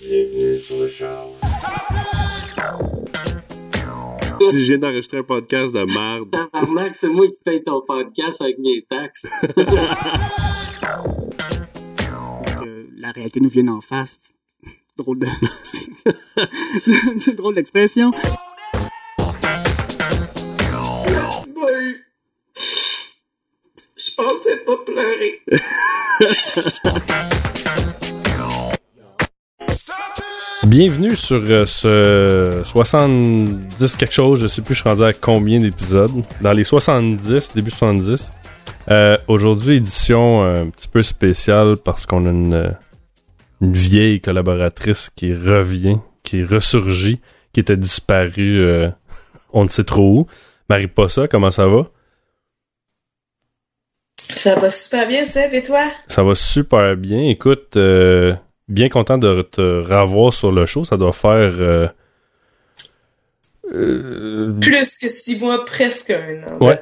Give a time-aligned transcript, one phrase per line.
[0.00, 0.06] Si
[4.40, 6.30] je viens d'enregistrer un podcast de merde.
[6.30, 9.26] Tabarnak, c'est moi qui paye ton podcast avec mes taxes.
[12.60, 14.18] Euh, la réalité nous vient en face.
[14.96, 15.26] Drôle de.
[17.36, 18.10] Drôle d'expression.
[23.96, 25.40] Je pensais pas pleurer.
[30.68, 35.56] Bienvenue sur euh, ce 70 quelque chose, je sais plus je suis rendu à combien
[35.56, 36.10] d'épisodes?
[36.42, 38.30] Dans les 70, début 70.
[38.90, 42.68] Euh, Aujourd'hui, édition euh, un petit peu spéciale parce qu'on a une, euh,
[43.62, 47.18] une vieille collaboratrice qui revient, qui ressurgit,
[47.54, 48.90] qui était disparue euh,
[49.54, 50.26] on ne sait trop où.
[50.68, 51.88] Marie Possa, comment ça va?
[54.18, 55.80] Ça va super bien, Seb, et toi?
[56.08, 57.22] Ça va super bien.
[57.22, 58.34] Écoute, euh,
[58.68, 60.84] bien content de te revoir sur le show.
[60.84, 61.52] Ça doit faire...
[61.60, 61.88] euh,
[63.72, 66.78] euh, Plus que six mois, presque un an, Ouais.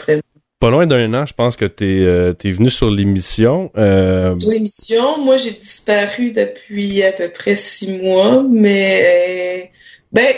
[0.60, 3.70] pas loin d'un an, je pense que t'es euh, t'es venu sur l'émission.
[3.76, 9.64] Euh, Sur l'émission, moi, j'ai disparu depuis à peu près six mois, mais...
[9.64, 9.66] euh,
[10.12, 10.34] Ben,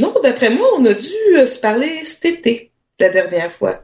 [0.00, 3.80] non, d'après moi, on a dû euh, se parler cet été, la dernière fois.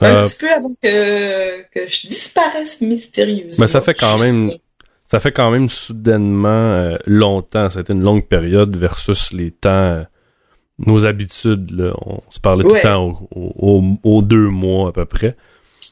[0.00, 3.64] Un euh, petit peu avant que, que je disparaisse mystérieusement.
[3.66, 4.50] Mais ça fait quand même-
[5.10, 7.68] ça fait quand même soudainement euh, longtemps.
[7.68, 10.04] Ça a été une longue période versus les temps, euh,
[10.78, 11.70] nos habitudes.
[11.72, 11.92] Là.
[12.06, 15.36] On se parlait tout le temps au- au- au- aux deux mois à peu près.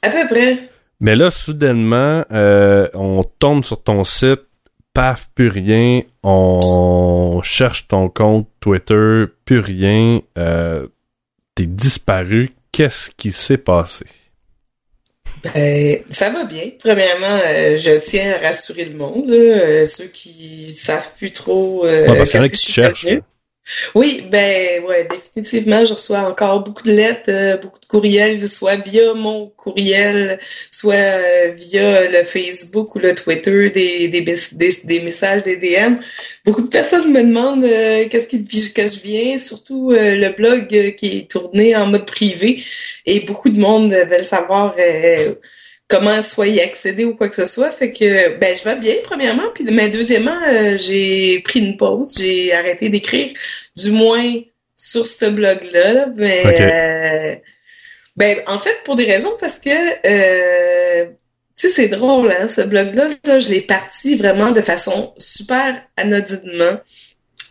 [0.03, 0.59] À peu près.
[1.01, 4.47] Mais là, soudainement, euh, on tombe sur ton site,
[4.95, 6.03] paf, plus rien.
[6.25, 10.21] On cherche ton compte Twitter, plus rien.
[11.55, 12.53] T'es disparu.
[12.73, 14.07] Qu'est-ce qui s'est passé?
[15.55, 16.65] Ben, ça va bien.
[16.81, 22.09] Premièrement, euh, je tiens à rassurer le monde, euh, ceux qui savent plus trop euh,
[22.09, 23.05] Ouais, parce qu'il y en a qu'est-ce qui que cherchent.
[23.05, 23.23] devenue.
[23.95, 28.77] Oui, ben ouais, définitivement, je reçois encore beaucoup de lettres, euh, beaucoup de courriels, soit
[28.77, 30.39] via mon courriel,
[30.71, 30.95] soit
[31.55, 35.97] via le Facebook ou le Twitter, des, des, mes- des, des messages, des DM.
[36.49, 40.31] Beaucoup de personnes me demandent euh, qu'est-ce qui depuis que je viens, surtout euh, le
[40.31, 42.65] blog euh, qui est tourné en mode privé,
[43.05, 44.75] et beaucoup de monde veulent savoir
[45.89, 47.69] comment soit y accéder ou quoi que ce soit.
[47.69, 50.41] Fait que ben je vais bien premièrement, puis mais deuxièmement,
[50.79, 53.31] j'ai pris une pause, j'ai arrêté d'écrire,
[53.77, 54.25] du moins
[54.75, 55.93] sur ce blog-là.
[55.93, 56.07] là.
[56.07, 56.61] Ben, Ok.
[56.61, 57.35] euh,
[58.17, 59.69] ben en fait pour des raisons parce que
[60.07, 61.11] euh,
[61.59, 65.75] tu sais c'est drôle hein, ce blog-là, là, je l'ai parti vraiment de façon super
[65.97, 66.79] anodinement.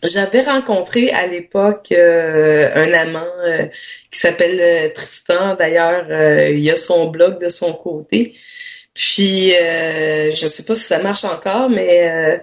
[0.04, 3.66] J'avais rencontré à l'époque euh, un amant euh,
[4.12, 5.56] qui s'appelle euh, Tristan.
[5.56, 8.36] D'ailleurs, euh, il a son blog de son côté.
[8.94, 12.42] Puis, je sais pas si ça marche encore, mais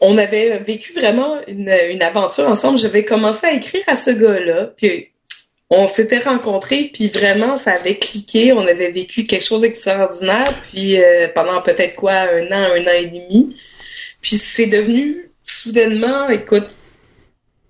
[0.00, 2.76] on avait vécu vraiment une, une aventure ensemble.
[2.76, 4.72] J'avais commencé à écrire à ce gars-là,
[5.70, 8.52] on s'était rencontrés, puis vraiment, ça avait cliqué.
[8.52, 12.96] On avait vécu quelque chose d'extraordinaire, puis euh, pendant peut-être quoi, un an, un an
[12.98, 13.56] et demi.
[14.20, 16.76] Puis c'est devenu soudainement, écoute,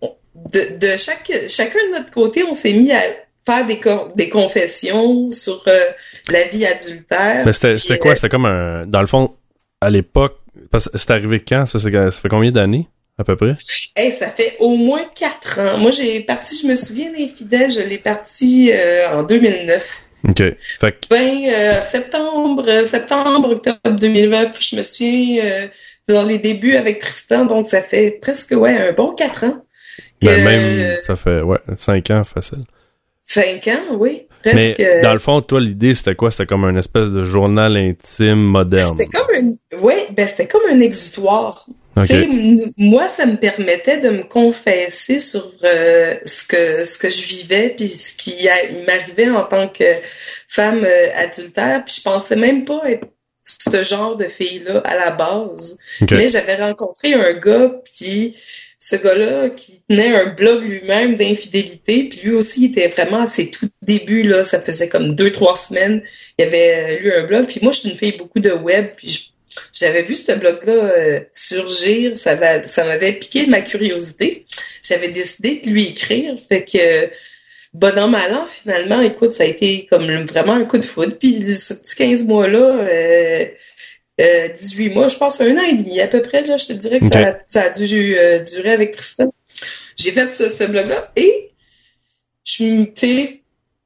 [0.02, 3.00] de, de chaque, chacun de notre côté, on s'est mis à
[3.44, 3.78] faire des,
[4.16, 5.80] des confessions sur euh,
[6.28, 7.44] la vie adultère.
[7.44, 8.16] Mais c'était c'était euh, quoi?
[8.16, 8.86] C'était comme un.
[8.86, 9.34] Dans le fond,
[9.80, 10.36] à l'époque.
[10.94, 11.66] C'est arrivé quand?
[11.66, 12.88] Ça, ça fait combien d'années,
[13.18, 13.56] à peu près?
[13.96, 15.78] Hey, ça fait au moins quatre ans.
[15.78, 20.06] Moi, j'ai parti, je me souviens d'Infidèle, je l'ai parti euh, en 2009.
[20.28, 20.42] OK.
[20.80, 20.98] Fait que.
[21.08, 25.66] Ben, euh, septembre, euh, septembre, octobre 2009, je me souviens euh,
[26.08, 29.64] dans les débuts avec Tristan, donc ça fait presque, ouais, un bon quatre ans.
[30.22, 32.64] Ben, même, ça fait, ouais, 5 ans facile.
[33.22, 35.02] Cinq ans, oui, Mais presque.
[35.02, 36.30] dans le fond, toi, l'idée, c'était quoi?
[36.30, 38.94] C'était comme un espèce de journal intime moderne.
[38.96, 41.66] C'était comme un, ouais, ben c'était comme un exutoire.
[42.78, 47.74] Moi, ça me permettait de me confesser sur euh, ce que ce que je vivais
[47.76, 48.34] puis ce qui
[48.86, 49.84] m'arrivait en tant que
[50.48, 51.84] femme euh, adultère.
[51.84, 53.06] Puis je pensais même pas être
[53.44, 55.78] ce genre de fille-là à la base.
[56.16, 58.36] Mais j'avais rencontré un gars puis
[58.78, 63.28] ce gars-là qui tenait un blog lui-même d'infidélité, puis lui aussi il était vraiment à
[63.28, 66.02] ses tout débuts là, ça faisait comme deux trois semaines,
[66.38, 68.86] il avait euh, lu un blog, puis moi je suis une fille beaucoup de web,
[68.96, 69.20] puis je-
[69.72, 74.46] j'avais vu ce blog-là euh, surgir, ça va, ça m'avait piqué ma curiosité,
[74.82, 77.10] j'avais décidé de lui écrire, fait que
[77.74, 81.16] bon an mal an finalement, écoute, ça a été comme vraiment un coup de foudre,
[81.18, 82.58] puis ce petit 15 mois-là.
[82.88, 83.44] Euh,
[84.20, 86.72] euh, 18 mois, je pense un an et demi à peu près, là, je te
[86.74, 89.32] dirais que ça, a- ça a dû euh, durer avec Tristan.
[89.96, 91.52] J'ai fait ce, ce blog-là et
[92.44, 93.39] je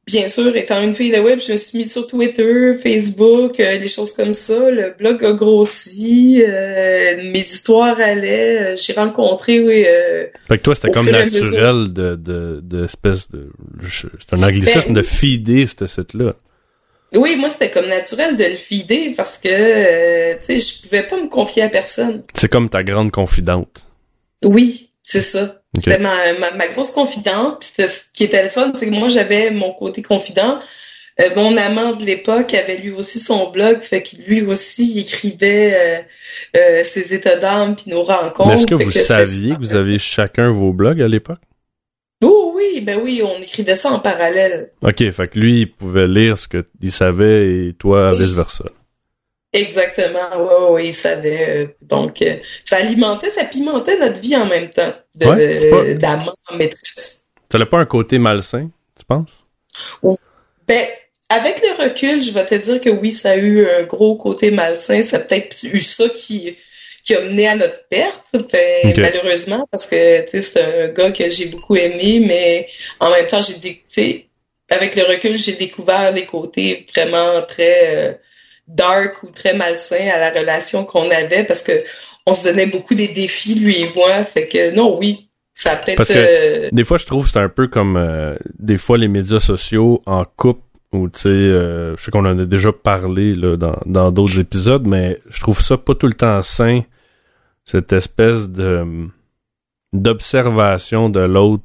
[0.07, 3.79] bien sûr, étant une fille de web, je me suis mise sur Twitter, Facebook, euh,
[3.79, 4.71] des choses comme ça.
[4.71, 9.85] Le blog a grossi, euh, mes histoires allaient, euh, j'ai rencontré, oui.
[9.87, 13.49] euh, Fait que toi, c'était comme naturel de, de, de espèce de.
[13.91, 16.35] C'est un anglicisme Ben, de feeder ce site-là.
[17.17, 21.03] oui, moi, c'était comme naturel de le feeder parce que, euh, tu sais, je pouvais
[21.05, 22.23] pas me confier à personne.
[22.35, 23.83] C'est comme ta grande confidente.
[24.45, 25.63] Oui, c'est ça.
[25.77, 27.61] C'était ma, ma, ma grosse confidente.
[27.61, 30.59] Puis ce qui était le fun, c'est que moi, j'avais mon côté confident.
[31.21, 35.01] Euh, mon amant de l'époque avait lui aussi son blog, fait que lui aussi il
[35.01, 36.03] écrivait euh,
[36.57, 38.49] euh, ses états d'âme puis nos rencontres.
[38.49, 41.39] Mais est-ce que vous saviez que vous aviez chacun vos blogs à l'époque?
[42.25, 44.73] Oh oui, ben oui, on écrivait ça en parallèle.
[44.83, 48.65] Ok, fait que lui, il pouvait lire ce que il savait et toi, vice-versa.
[49.55, 51.49] Exactement, ouais, ouais, ouais, il savait.
[51.49, 52.35] euh, donc, euh,
[52.65, 57.27] ça alimentait, ça pimentait notre vie en même temps, de Ouais, pas- maîtresse.
[57.51, 58.69] Ça n'a pas un côté malsain,
[58.99, 59.45] tu penses?
[60.67, 60.85] Ben,
[61.29, 64.51] avec le recul, je vais te dire que oui, ça a eu un gros côté
[64.51, 65.03] malsain.
[65.03, 66.57] Ça a peut-être eu ça qui,
[67.05, 68.97] qui a mené à notre perte, Ok.
[68.99, 72.69] malheureusement, parce que c'est un gars que j'ai beaucoup aimé, mais
[73.01, 74.29] en même temps, j'ai
[74.71, 78.13] avec le recul, j'ai découvert des côtés vraiment très euh,
[78.69, 81.73] dark ou très malsains à la relation qu'on avait parce que
[82.27, 84.25] on se donnait beaucoup des défis, lui et moi.
[84.25, 85.79] Fait que non, oui, ça.
[85.97, 86.15] Parce que-
[86.67, 89.41] euh, Des fois, je trouve que c'est un peu comme euh, des fois les médias
[89.41, 90.63] sociaux en couple
[90.93, 94.39] ou tu sais, euh, je sais qu'on en a déjà parlé là, dans dans d'autres
[94.41, 96.83] épisodes, mais je trouve ça pas tout le temps sain
[97.65, 98.85] cette espèce de
[99.93, 101.65] d'observation de l'autre.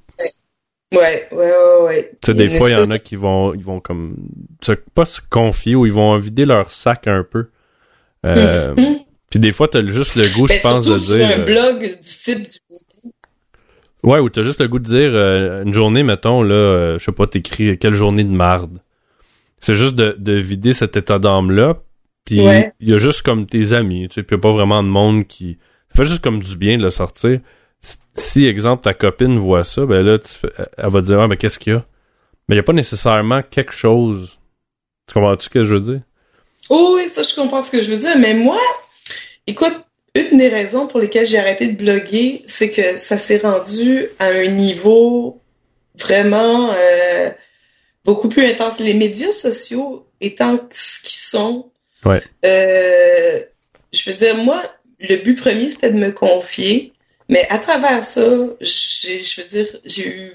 [0.95, 2.11] Ouais, ouais, ouais, ouais.
[2.23, 4.15] Tu sais, des fois, il y en a qui vont ils vont comme
[4.61, 7.47] se, pas se confier ou ils vont vider leur sac un peu.
[8.25, 8.75] Euh.
[9.29, 11.27] Puis des fois, t'as juste le goût, Ben, je pense, surtout de dire.
[11.37, 13.11] un euh, blog du type du
[14.01, 17.03] Ouais, ou t'as juste le goût de dire euh, une journée, mettons, là, euh, je
[17.03, 18.79] sais pas, t'écris quelle journée de marde.
[19.59, 21.77] C'est juste de, de vider cet état d'âme-là.
[22.25, 22.71] Puis il Ouais.
[22.79, 25.27] y a juste comme tes amis, tu sais, puis y a pas vraiment de monde
[25.27, 25.57] qui.
[25.93, 27.39] Ça fait juste comme du bien de le sortir.
[28.15, 31.27] Si- exemple, ta copine voit ça, ben là, tu fais- elle va te dire, ah,
[31.27, 31.85] ben qu'est-ce qu'il y a?
[32.47, 34.39] Mais il y a pas nécessairement quelque chose.
[35.07, 36.01] Tu comprends-tu ce que je veux dire?
[36.69, 38.59] Oh oui, ça je comprends ce que je veux dire, mais moi,
[39.47, 39.73] écoute,
[40.15, 44.25] une des raisons pour lesquelles j'ai arrêté de bloguer, c'est que ça s'est rendu à
[44.27, 45.41] un niveau
[45.95, 47.29] vraiment euh,
[48.03, 48.79] beaucoup plus intense.
[48.79, 51.71] Les médias sociaux étant ce qu'ils sont,
[52.05, 52.21] Ouais.
[52.45, 53.39] euh,
[53.93, 54.61] je veux dire, moi,
[54.99, 56.91] le but premier, c'était de me confier,
[57.29, 58.21] mais à travers ça,
[58.59, 60.31] j'ai, je veux dire, j'ai eu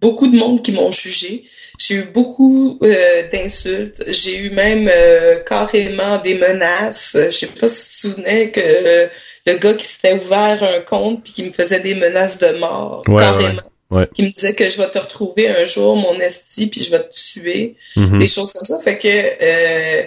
[0.00, 1.44] beaucoup de monde qui m'ont jugé.
[1.78, 4.02] J'ai eu beaucoup euh, d'insultes.
[4.08, 7.16] J'ai eu même euh, carrément des menaces.
[7.16, 9.06] Je sais pas si tu te souvenais que euh,
[9.46, 13.02] le gars qui s'était ouvert un compte puis qui me faisait des menaces de mort,
[13.08, 13.62] Ouais, carrément.
[13.90, 14.08] ouais, ouais.
[14.14, 17.00] Qui me disait que je vais te retrouver un jour, mon esti, puis je vais
[17.02, 18.18] te tuer Mhm.
[18.18, 18.78] des choses comme ça.
[18.80, 20.02] Fait que euh,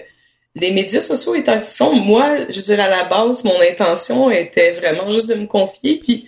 [0.55, 4.31] les médias sociaux étant qu'ils sont, moi, je veux dire, à la base, mon intention
[4.31, 5.99] était vraiment juste de me confier.
[5.99, 6.25] Puis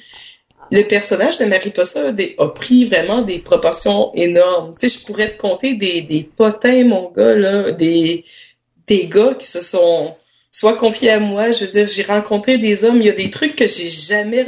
[0.71, 4.71] le personnage de Marie Possa a, pris vraiment des proportions énormes.
[4.77, 8.23] Tu sais, je pourrais te compter des, potins, mon gars, là, des,
[8.87, 10.15] des gars qui se sont
[10.51, 11.51] soit confiés à moi.
[11.51, 12.97] Je veux dire, j'ai rencontré des hommes.
[12.97, 14.43] Il y a des trucs que j'ai jamais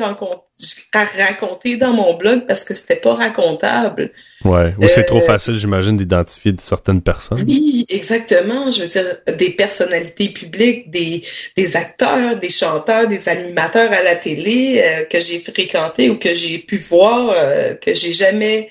[0.55, 4.11] rencontré, raconté dans mon blog parce que c'était pas racontable.
[4.45, 4.73] Ouais.
[4.79, 7.41] Ou c'est Euh, trop facile, j'imagine, d'identifier certaines personnes.
[7.45, 8.69] Oui, exactement.
[8.71, 9.05] Je veux dire,
[9.37, 11.23] des personnalités publiques, des,
[11.57, 16.33] des acteurs, des chanteurs, des animateurs à la télé euh, que j'ai fréquentés ou que
[16.33, 18.69] j'ai pu voir, euh, que j'ai jamais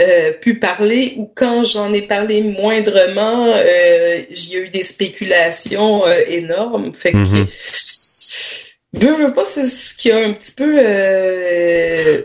[0.00, 4.84] euh, pu parler ou quand j'en ai parlé moindrement, euh, il y a eu des
[4.84, 6.92] spéculations euh, énormes.
[6.92, 7.46] Fait que Mhm.
[9.00, 12.22] Veux, veux pas, c'est ce qui a un petit peu euh,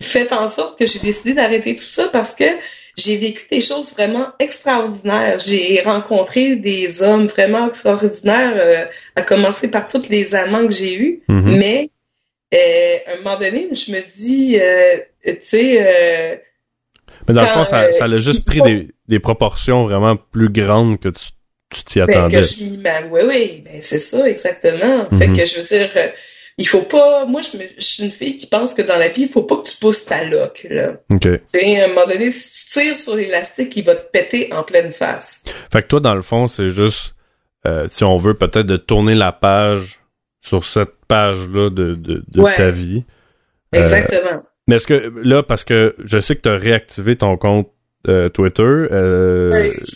[0.00, 2.44] fait en sorte que j'ai décidé d'arrêter tout ça parce que
[2.96, 5.38] j'ai vécu des choses vraiment extraordinaires.
[5.44, 8.84] J'ai rencontré des hommes vraiment extraordinaires, euh,
[9.16, 11.22] à commencer par tous les amants que j'ai eus.
[11.28, 11.56] Mhm.
[11.58, 11.88] Mais
[12.54, 16.36] euh, à un moment donné, je me dis, euh, tu sais, euh,
[17.28, 19.84] Mais dans le fond, ça, euh, ça a juste ils pris sont- des, des proportions
[19.84, 21.26] vraiment plus grandes que tu
[21.70, 22.36] tu t'y ben, attendais.
[22.40, 22.64] que je.
[23.10, 25.06] Oui, oui, ben, c'est ça, exactement.
[25.18, 25.36] Fait Mhm.
[25.36, 26.06] que je veux dire, euh,
[26.58, 27.26] il faut pas.
[27.26, 29.42] Moi, je, me- je suis une fille qui pense que dans la vie, il faut
[29.42, 30.92] pas que tu pousses ta loque, là.
[31.10, 31.20] OK.
[31.22, 34.52] Tu sais, à un moment donné, si tu tires sur l'élastique, il va te péter
[34.52, 35.44] en pleine face.
[35.72, 37.14] Fait que toi, dans le fond, c'est juste,
[37.66, 40.00] euh, si on veut peut-être de tourner la page
[40.40, 42.54] sur cette page-là de, de, de Ouais.
[42.56, 43.04] ta vie.
[43.74, 44.42] Euh, Exactement.
[44.68, 47.70] Mais est-ce que, là, parce que je sais que tu as réactivé ton compte
[48.08, 49.50] euh, Twitter, euh, Euh,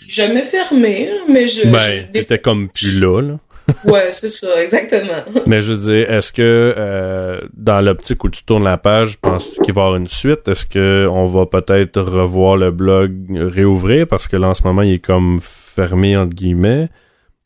[0.08, 1.70] jamais fermé, mais je.
[1.70, 3.38] ben, je- t'étais comme plus là, là.
[3.84, 5.42] ouais, c'est ça, exactement.
[5.46, 9.60] Mais je veux dire, est-ce que euh, dans l'optique où tu tournes la page, penses-tu
[9.60, 10.48] qu'il va y avoir une suite?
[10.48, 14.06] Est-ce que on va peut-être revoir le blog réouvrir?
[14.06, 16.88] Parce que là en ce moment il est comme fermé entre guillemets?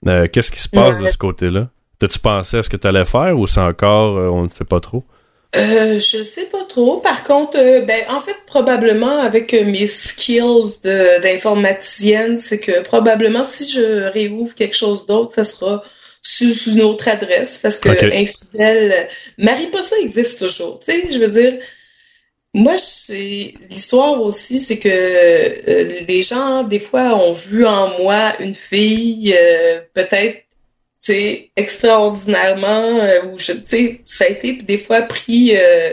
[0.06, 1.06] Euh, Qu'est-ce qui se passe Ouais.
[1.06, 1.70] de ce côté-là?
[1.98, 4.78] T'as-tu pensé à ce que tu allais faire ou c'est encore on ne sait pas
[4.78, 5.04] trop?
[5.54, 6.98] Euh, je sais pas trop.
[6.98, 10.80] Par contre, euh, ben, en fait, probablement avec euh, mes skills
[11.22, 15.84] d'informaticienne, c'est que probablement si je réouvre quelque chose d'autre, ça sera
[16.22, 20.78] sous une autre adresse parce que infidèle, Mariposa existe toujours.
[20.78, 21.58] Tu sais, je veux dire,
[22.54, 28.32] moi, c'est l'histoire aussi, c'est que euh, les gens des fois ont vu en moi
[28.40, 30.44] une fille euh, peut-être
[31.02, 35.90] sais, extraordinairement, euh, où je, tu sais, ça a été des fois pris, euh,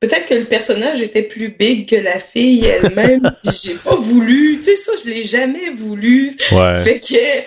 [0.00, 3.34] peut-être que le personnage était plus big que la fille elle-même,
[3.64, 6.82] j'ai pas voulu, tu sais, ça, je l'ai jamais voulu, Ouais.
[6.84, 7.42] fait que,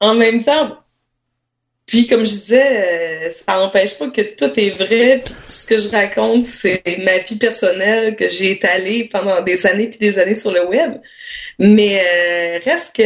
[0.00, 0.78] en même temps,
[1.86, 5.66] puis comme je disais, euh, ça n'empêche pas que tout est vrai, puis tout ce
[5.66, 10.18] que je raconte, c'est ma vie personnelle que j'ai étalée pendant des années puis des
[10.18, 10.92] années sur le web.
[11.58, 13.02] Mais euh, reste que,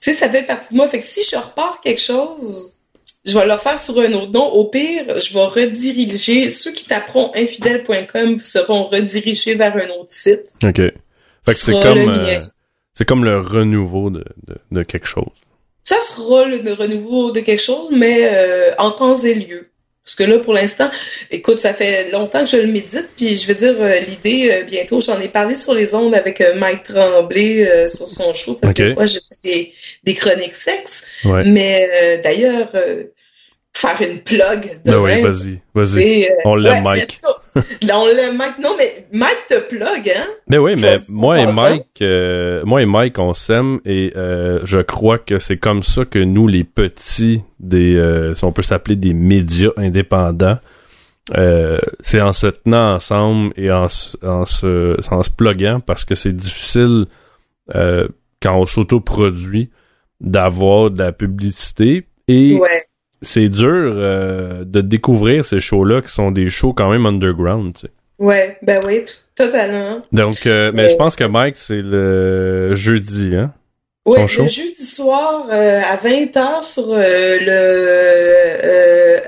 [0.00, 0.88] sais, ça fait partie de moi.
[0.88, 2.76] Fait que si je repars quelque chose,
[3.24, 4.46] je vais le faire sur un autre nom.
[4.46, 6.50] Au pire, je vais rediriger.
[6.50, 10.54] Ceux qui taperont infidèle.com seront redirigés vers un autre site.
[10.62, 10.76] OK.
[10.76, 10.92] Fait
[11.44, 12.38] que c'est comme le euh,
[12.94, 15.24] c'est comme le renouveau de, de, de quelque chose.
[15.82, 19.70] Ça sera le renouveau de quelque chose, mais euh, en temps et lieu.
[20.06, 20.88] Parce que là, pour l'instant,
[21.32, 24.62] écoute, ça fait longtemps que je le médite, puis je veux dire, euh, l'idée, euh,
[24.62, 28.54] bientôt, j'en ai parlé sur les ondes avec euh, Mike Tremblay euh, sur son show,
[28.54, 29.72] parce que des fois, j'ai des,
[30.04, 31.02] des chroniques sexes.
[31.24, 31.42] Ouais.
[31.44, 33.02] Mais euh, d'ailleurs, euh,
[33.74, 36.28] faire une plug de Ben oui, vas-y, vas-y.
[36.44, 37.18] On l'aime, ouais, Mike.
[37.82, 37.94] let's go.
[37.94, 38.58] on l'aime, Mike.
[38.62, 40.26] Non, mais Mike te plug, hein?
[40.48, 41.52] Ben oui, mais moi et.
[41.52, 46.04] Mike, euh, moi et Mike, on s'aime et euh, je crois que c'est comme ça
[46.04, 50.58] que nous, les petits, des, euh, si on peut s'appeler des médias indépendants,
[51.36, 56.36] euh, c'est en se tenant ensemble et en, se, en se pluguant parce que c'est
[56.36, 57.06] difficile
[57.72, 59.70] quand on s'autoproduit
[60.20, 62.68] d'avoir de la publicité et Ouais.
[63.26, 67.74] C'est dur euh, de découvrir ces shows-là qui sont des shows quand même underground.
[67.74, 67.92] tu sais.
[68.18, 69.00] Ouais, ben oui,
[69.34, 70.00] totalement.
[70.12, 73.52] Donc, euh, mais je pense que Mike, c'est le jeudi, hein?
[74.06, 74.44] Oui, show?
[74.44, 76.96] le jeudi soir euh, à 20h sur le
[78.64, 79.18] euh,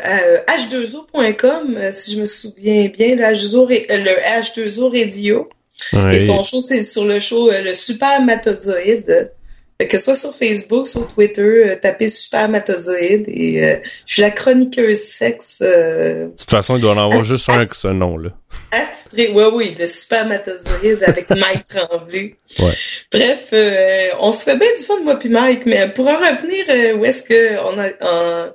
[0.46, 5.48] à h2o.com, euh, si je me souviens bien, le H2O, ra- euh, le H2O Radio.
[5.92, 6.16] Ouais.
[6.16, 9.32] Et son show, c'est sur le show le Supermatozoïde.
[9.80, 14.32] Fait que soit sur Facebook, sur Twitter, euh, tapez Supermatozoïde et euh, je suis la
[14.32, 18.30] chroniqueuse sexe euh, De toute façon, il doit en avoir juste un avec ce nom-là.
[18.72, 19.28] attitrée.
[19.32, 22.34] Ouais, oui, le Supermatozoïde avec Mike Tremblay.
[22.58, 22.72] Ouais.
[23.12, 26.64] Bref, euh, on se fait bien du fun, moi puis Mike, mais pour en revenir,
[26.70, 28.46] euh, où est-ce que on a...
[28.46, 28.50] en-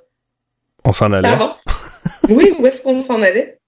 [0.83, 1.21] On s'en allait.
[1.29, 1.53] Pardon?
[2.29, 3.59] oui, où est-ce qu'on s'en allait?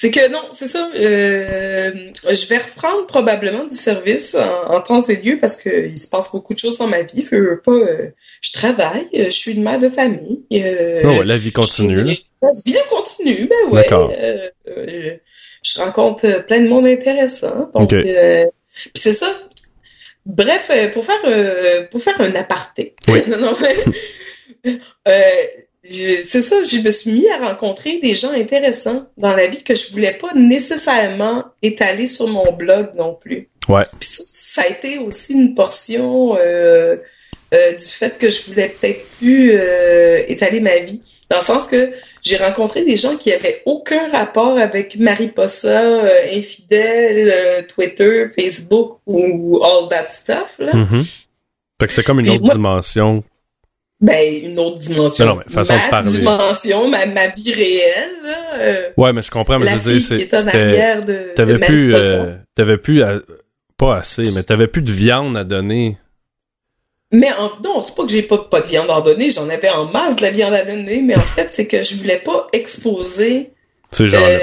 [0.00, 0.88] C'est que non, c'est ça.
[0.94, 1.90] euh,
[2.30, 6.06] je vais reprendre probablement du service en, en temps et lieu parce que il se
[6.08, 7.24] passe beaucoup de choses dans ma vie.
[7.28, 7.72] Je veux pas.
[7.72, 10.46] euh, je travaille, euh, je suis une mère de famille.
[10.52, 12.04] euh, Oh, la vie continue.
[12.42, 13.82] La vie continue, ben ouais.
[13.82, 14.12] D'accord.
[14.16, 15.16] euh, euh,
[15.64, 17.68] je rencontre plein de monde intéressant.
[17.74, 17.94] Donc, Ok.
[17.94, 18.44] euh,
[18.76, 19.26] puis c'est ça.
[20.26, 22.94] Bref, pour faire euh, pour faire un aparté.
[23.08, 23.20] Oui.
[23.28, 23.56] non, non,
[24.64, 24.78] mais,
[25.08, 25.22] euh,
[25.90, 29.74] c'est ça, je me suis mis à rencontrer des gens intéressants dans la vie que
[29.74, 33.48] je voulais pas nécessairement étaler sur mon blog non plus.
[33.68, 33.82] Ouais.
[34.00, 36.96] Puis ça, ça a été aussi une portion euh,
[37.54, 41.02] euh, du fait que je voulais peut-être plus euh, étaler ma vie.
[41.30, 41.90] Dans le sens que
[42.22, 45.82] j'ai rencontré des gens qui avaient aucun rapport avec Mariposa,
[46.32, 50.56] Infidèle, Twitter, Facebook ou all that stuff.
[50.58, 50.74] Là.
[50.74, 51.04] Mhm.
[51.80, 53.22] Fait que c'est comme une Puis autre moi- dimension.
[54.00, 55.24] Ben, une autre dimension.
[55.26, 56.10] Non, non, mais façon ma de parler.
[56.10, 58.10] dimension, ma, ma vie réelle.
[58.22, 60.26] Là, euh, Ouais, mais je comprends, mais la je veux dire, c'est-
[61.34, 63.20] t'avais plus, euh, t'avais plus, à-
[63.76, 65.98] pas assez, mais t'avais plus de viande à donner.
[67.12, 69.70] Mais en, non, c'est pas que j'ai pas, pas de viande à donner, j'en avais
[69.70, 72.46] en masse de la viande à donner, mais en fait, c'est que je voulais pas
[72.52, 73.50] exposer
[73.92, 74.26] Ces gens-là.
[74.28, 74.38] euh,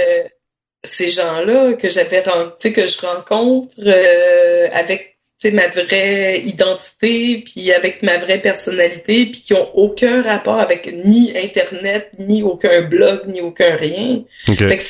[0.83, 5.14] ces gens-là que j'avais ren- tu sais, que je rencontre euh, avec
[5.51, 11.31] ma vraie identité, puis avec ma vraie personnalité, puis qui ont aucun rapport avec ni
[11.37, 14.23] Internet, ni aucun blog, ni aucun rien.
[14.45, 14.83] Fait que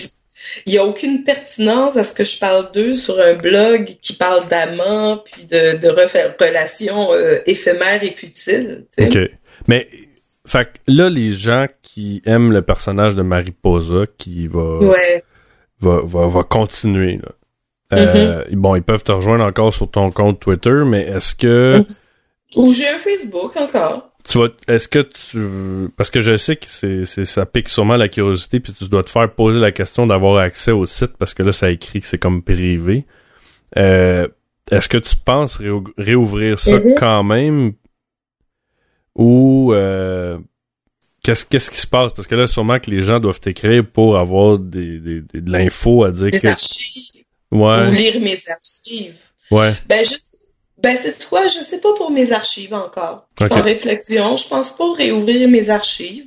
[0.68, 4.14] il y a aucune pertinence à ce que je parle d'eux sur un blog qui
[4.14, 5.88] parle d'amants puis de, de
[6.40, 8.86] relations euh, éphémères et futiles.
[9.00, 9.18] Ok.
[9.68, 9.88] Mais,
[10.48, 15.24] fait là, les gens qui aiment le personnage de Mariposa, qui va, Ouais.
[15.80, 17.32] va, va, va continuer, là.
[17.98, 18.56] Euh, Mm-hmm.
[18.56, 21.84] Bon, ils peuvent te rejoindre encore sur ton compte Twitter, mais est-ce que...
[22.58, 24.12] Ou j'ai un Facebook encore.
[24.24, 28.08] tu vas, est-ce que tu, parce que je sais que c'est, ça pique sûrement la
[28.08, 31.44] curiosité, puis tu dois te faire poser la question d'avoir accès au site parce que
[31.44, 33.06] là, ça écrit que c'est comme privé.
[33.78, 34.28] Euh,
[34.72, 36.96] est-ce que tu penses réou- réouvrir ça Mhm.
[36.98, 37.74] quand même?
[39.16, 40.38] Ou euh,
[41.24, 42.14] qu'est-ce qu'est-ce qui se passe?
[42.14, 45.52] Parce que là sûrement que les gens doivent t'écrire pour avoir des, des- des- de
[45.52, 47.15] l'info à dire Des que archives.
[47.56, 49.16] Ouais Ou lire mes archives.
[49.52, 50.16] ouais Ben, je,
[50.82, 51.48] ben, c'est quoi?
[51.48, 53.28] Je sais pas pour mes archives encore.
[53.42, 54.38] En réflexion.
[54.38, 56.26] Je pense pas réouvrir mes archives.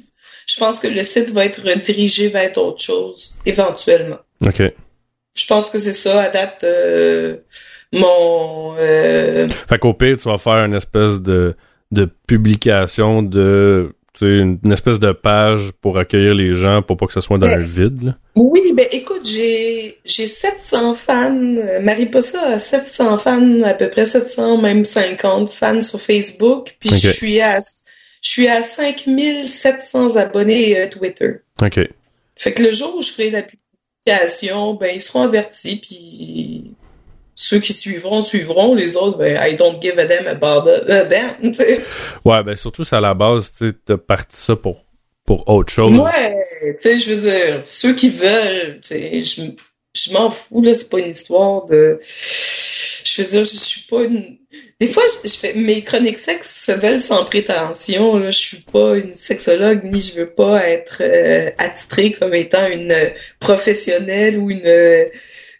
[0.48, 4.18] Je pense que le site va être redirigé vers autre chose, éventuellement.
[4.44, 4.62] ok
[5.34, 7.36] Je pense que c'est ça, à date, euh,
[7.92, 8.74] mon...
[8.78, 11.54] euh, fait qu'au pire tu vas faire une espèce de
[11.90, 17.12] de publication de une, une espèce de page pour accueillir les gens pour pas que
[17.12, 18.16] ce soit dans le vide là.
[18.36, 21.54] Oui, ben écoute, j'ai j'ai 700 fans.
[21.82, 26.76] Mariposa a 700 fans, à peu près 700, même 50 fans sur Facebook.
[26.80, 27.58] Puis je suis à
[28.22, 31.40] je suis à 5700 abonnés euh, Twitter.
[31.62, 31.80] ok
[32.36, 35.76] Fait que le jour où je ferai la publication, ben ils seront avertis.
[35.76, 36.74] Puis
[37.40, 40.68] ceux qui suivront suivront, les autres, ben I don't give a damn about
[41.40, 41.80] tu sais.
[42.24, 44.84] ouais ben surtout c'est à la base tu sais t'as parti ça pour
[45.24, 49.42] pour autre chose Ouais, tu sais, je veux dire, ceux qui veulent, tu sais, je,
[49.94, 51.98] je m'en fous, là, c'est pas une histoire de...
[52.00, 54.38] Je veux dire, je suis pas une...
[54.80, 55.52] Des fois, je, je fais...
[55.52, 60.14] Mes chroniques sexes se veulent sans prétention, là, je suis pas une sexologue, ni je
[60.14, 62.94] veux pas être euh, attitrée comme étant une
[63.38, 64.62] professionnelle ou une...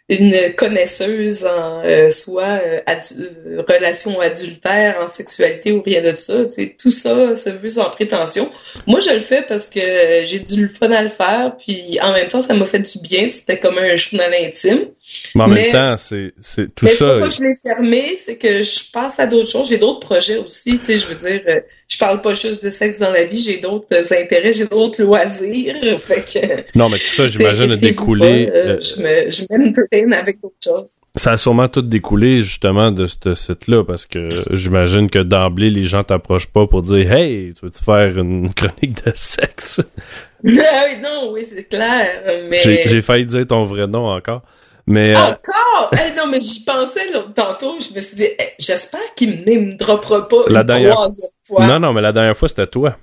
[0.09, 6.15] une connaisseuse en euh, soit euh, adu- euh, relation adultère, en sexualité ou rien de
[6.15, 6.45] ça.
[6.45, 8.49] tu sais, tout ça se veut sans prétention.
[8.87, 12.11] Moi, je le fais parce que euh, j'ai du fun à le faire, puis en
[12.13, 13.29] même temps, ça m'a fait du bien.
[13.29, 14.87] C'était comme un journal intime.
[15.35, 17.53] Mais en même temps c'est c'est tout Mais c'est ça pour ça que je l'ai
[17.55, 19.69] fermé, c'est que je passe à d'autres choses.
[19.69, 22.69] J'ai d'autres projets aussi, tu sais, je veux dire, euh, je parle pas juste de
[22.69, 26.77] sexe dans la vie, j'ai d'autres intérêts, j'ai d'autres loisirs, fait que...
[26.77, 30.41] non mais tout ça j'imagine a découlé pas, euh, euh, je me, je m'entertain avec
[30.41, 30.97] d'autres choses.
[31.15, 35.83] Ça a sûrement tout découlé justement de ce site-là parce que j'imagine que d'emblée les
[35.83, 39.81] gens t'approchent pas pour dire Hey, tu veux-tu faire une chronique de sexe?
[39.81, 42.07] ah oui, non, oui, c'est clair,
[42.49, 42.59] mais...
[42.63, 44.43] J'ai j'ai failli dire ton vrai nom encore.
[44.91, 45.91] Mais euh, Encore?
[45.93, 47.77] Eh, non, mais j'y pensais tantôt.
[47.79, 51.29] Je me suis dit, eh, j'espère qu'il me name droppera pas La une dernière- troisième
[51.47, 51.67] fois.
[51.67, 52.97] non, non, mais la dernière fois c'était toi.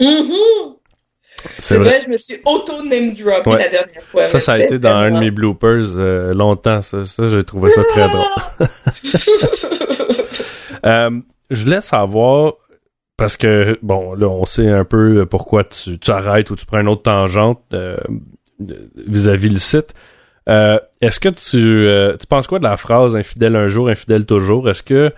[0.00, 0.32] Mhm.
[1.44, 1.84] C'est C'est vrai.
[1.90, 2.00] vrai.
[2.06, 3.58] je me suis auto-name droppé Ouais.
[3.58, 4.26] la dernière fois.
[4.28, 6.80] Ça, ça a été dans un de mes bloopers euh, longtemps.
[6.82, 8.68] Ça, ça j'ai trouvé ça très drôle.
[10.84, 11.10] Euh,
[11.50, 12.54] je voulais savoir,
[13.16, 16.80] parce que, bon, là, on sait un peu pourquoi tu, tu arrêtes ou tu prends
[16.80, 17.96] une autre tangente euh,
[18.58, 19.94] de- vis-à-vis le site.
[20.48, 21.56] Euh, Est-ce que tu,
[21.88, 24.68] euh, tu penses quoi de la phrase infidèle un jour, infidèle toujours?
[24.68, 25.12] Est-ce que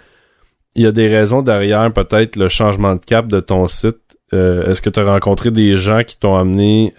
[0.75, 4.19] il y a des raisons derrière peut-être le changement de cap de ton site?
[4.33, 6.93] Euh, Est-ce que tu as rencontré des gens qui t'ont amené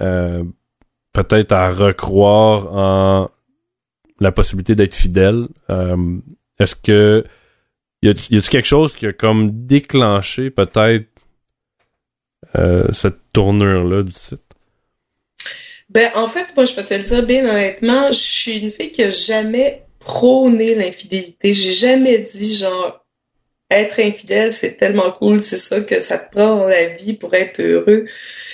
[1.14, 3.30] peut-être à recroire en
[4.20, 5.48] la possibilité d'être fidèle?
[6.60, 7.24] Est-ce que
[8.02, 11.08] y a- y a-tu quelque chose qui a comme déclenché peut-être
[12.92, 14.42] cette tournure-là du site?
[15.96, 18.92] Ben, en fait, moi, je peux te le dire bien honnêtement, je suis une fille
[18.92, 21.54] qui a jamais prôné l'infidélité.
[21.54, 23.06] J'ai jamais dit, genre,
[23.72, 27.34] être infidèle, c'est tellement cool, c'est ça que ça te prend dans la vie pour
[27.34, 28.06] être heureux.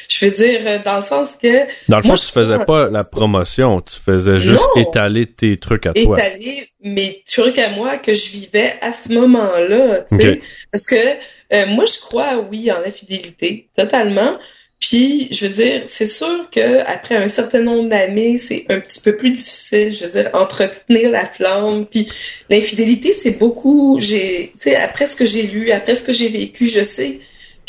[0.07, 1.47] Je veux dire, euh, dans le sens que
[1.89, 4.83] Dans le fond, Moi, tu je faisais pas la promotion, tu faisais juste Non.
[4.83, 6.17] étaler tes trucs à toi.
[6.19, 10.05] étaler mes trucs à moi que je vivais à ce moment-là.
[10.09, 10.41] tu sais.
[10.71, 14.37] Parce que euh, moi, je crois, oui, en infidélité, totalement.
[14.81, 18.99] Puis, je veux dire, c'est sûr que après un certain nombre d'années, c'est un petit
[19.01, 21.85] peu plus difficile, je veux dire, entretenir la flamme.
[21.85, 22.07] Puis,
[22.49, 26.29] l'infidélité, c'est beaucoup, j'ai, tu sais, après ce que j'ai lu, après ce que j'ai
[26.29, 27.19] vécu, je sais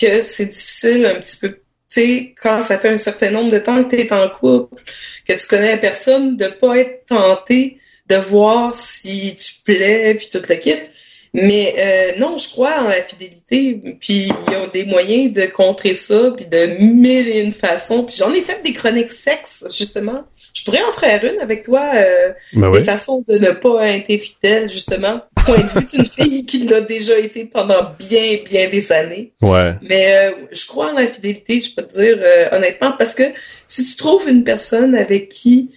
[0.01, 3.59] que c'est difficile un petit peu, tu sais, quand ça fait un certain nombre de
[3.59, 4.83] temps que tu es en couple,
[5.29, 10.29] que tu connais la personne, de pas être tenté de voir si tu plais, puis
[10.33, 10.75] tout le kit.
[11.35, 15.47] Mais euh, non, je crois en la fidélité, puis il y a des moyens de
[15.47, 18.05] contrer ça, puis de mille et une façons.
[18.05, 20.25] Puis j'en ai fait des chroniques sexes, justement.
[20.53, 22.85] Je pourrais en faire une avec toi, euh, Ben des oui.
[22.85, 25.23] façons de ne pas être fidèle, justement.
[25.47, 29.33] Point de vue d'une fille qui l'a déjà été pendant bien, bien des années.
[29.41, 29.75] Ouais.
[29.89, 33.25] Mais euh, je crois en la fidélité, je peux te dire euh, honnêtement, parce que
[33.67, 35.71] si tu trouves une personne avec qui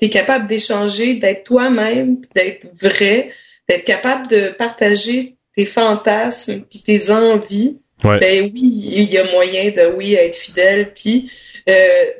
[0.00, 3.30] tu es capable d'échanger, d'être toi-même, d'être vrai,
[3.68, 8.18] d'être capable de partager tes fantasmes puis tes envies, Ouais.
[8.18, 8.60] ben oui,
[8.96, 11.30] il y a moyen de oui être fidèle, puis
[11.68, 11.72] euh,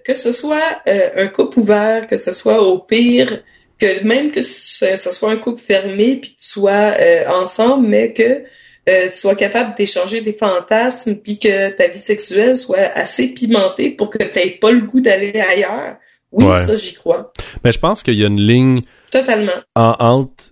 [0.04, 3.42] que ce soit euh, un couple ouvert, que ce soit au pire,
[3.80, 7.88] que même que ce, ce soit un couple fermé, puis que tu sois euh, ensemble,
[7.88, 12.78] mais que euh, tu sois capable d'échanger des fantasmes, puis que ta vie sexuelle soit
[12.94, 15.96] assez pimentée pour que tu n'aies pas le goût d'aller ailleurs.
[16.30, 16.58] Oui, Ouais.
[16.60, 17.32] ça, j'y crois.
[17.64, 19.50] Mais je pense qu'il y a une ligne Totalement.
[19.74, 20.44] en entre.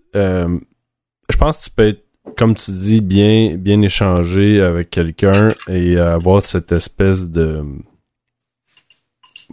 [1.31, 2.05] Je pense que tu peux être,
[2.37, 7.65] comme tu dis, bien, bien échanger avec quelqu'un et avoir cette espèce de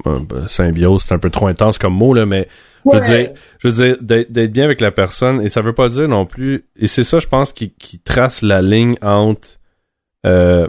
[0.05, 2.47] euh, ben, symbiose, c'est un peu trop intense comme mot là, mais
[2.85, 5.73] je veux dire, je veux dire d'être d'être bien avec la personne et ça veut
[5.73, 6.65] pas dire non plus.
[6.77, 9.47] Et c'est ça, je pense, qui, qui trace la ligne entre
[10.25, 10.67] euh,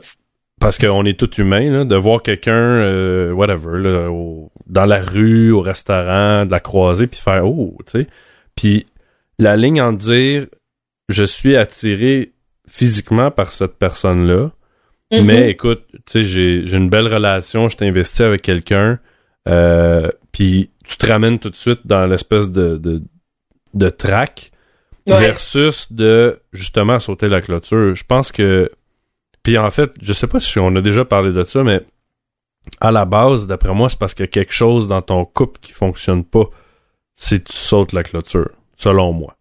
[0.60, 5.00] parce qu'on est tout humain, là, de voir quelqu'un, euh, whatever, là, au- dans la
[5.00, 8.06] rue, au restaurant, de la croiser, puis faire oh, tu sais.
[8.56, 8.86] Puis
[9.38, 10.46] la ligne en dire
[11.08, 12.32] je suis attiré
[12.68, 14.50] physiquement par cette personne-là,
[15.12, 15.24] Mhm.
[15.24, 18.98] mais écoute, tu sais, j'ai j'ai une belle relation, je t'ai investi avec quelqu'un,
[19.48, 23.02] euh, puis tu te ramènes tout de suite dans l'espèce de, de,
[23.74, 24.50] de track
[25.06, 25.18] Ouais.
[25.20, 27.94] versus de justement sauter la clôture.
[27.94, 28.70] Je pense que.
[29.42, 31.80] Puis en fait, je sais pas si on a déjà parlé de ça, mais
[32.80, 35.58] à la base, d'après moi, c'est parce qu'il y a quelque chose dans ton couple
[35.60, 36.44] qui fonctionne pas
[37.14, 39.37] si tu sautes la clôture, selon moi.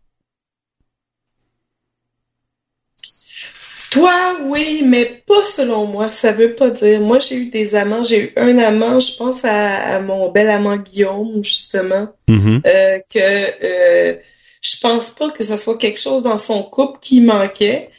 [3.91, 4.13] Toi,
[4.45, 6.09] oui, mais pas selon moi.
[6.11, 6.99] Ça veut pas dire.
[7.01, 8.03] Moi, j'ai eu des amants.
[8.03, 12.61] J'ai eu un amant, je pense à, à mon bel amant Guillaume, justement, Mhm.
[12.65, 14.15] euh, que euh,
[14.61, 17.89] je pense pas que ça soit quelque chose dans son couple qui manquait.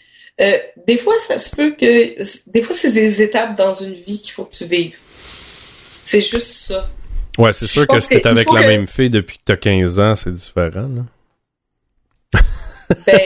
[0.40, 0.50] Euh,
[0.86, 2.50] des fois, ça se peut que...
[2.50, 4.98] Des fois, c'est des étapes dans une vie qu'il faut que tu vives.
[6.04, 6.88] C'est juste ça.
[7.38, 9.98] Ouais, c'est sûr que si t'es avec la que- même fille depuis que t'as 15
[9.98, 10.88] ans, c'est différent,
[12.34, 12.40] là.
[13.06, 13.20] Ben,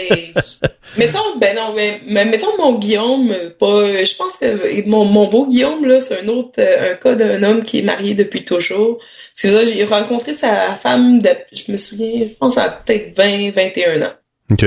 [0.97, 5.47] mettons, ben non, mais, mais mettons mon Guillaume, pas, je pense que mon, mon beau
[5.47, 8.99] Guillaume, là, c'est un autre, euh, un cas d'un homme qui est marié depuis toujours.
[9.35, 13.51] C'est ça, j'ai rencontré sa femme, de, je me souviens, je pense à peut-être 20,
[13.53, 14.13] 21 ans.
[14.51, 14.65] OK.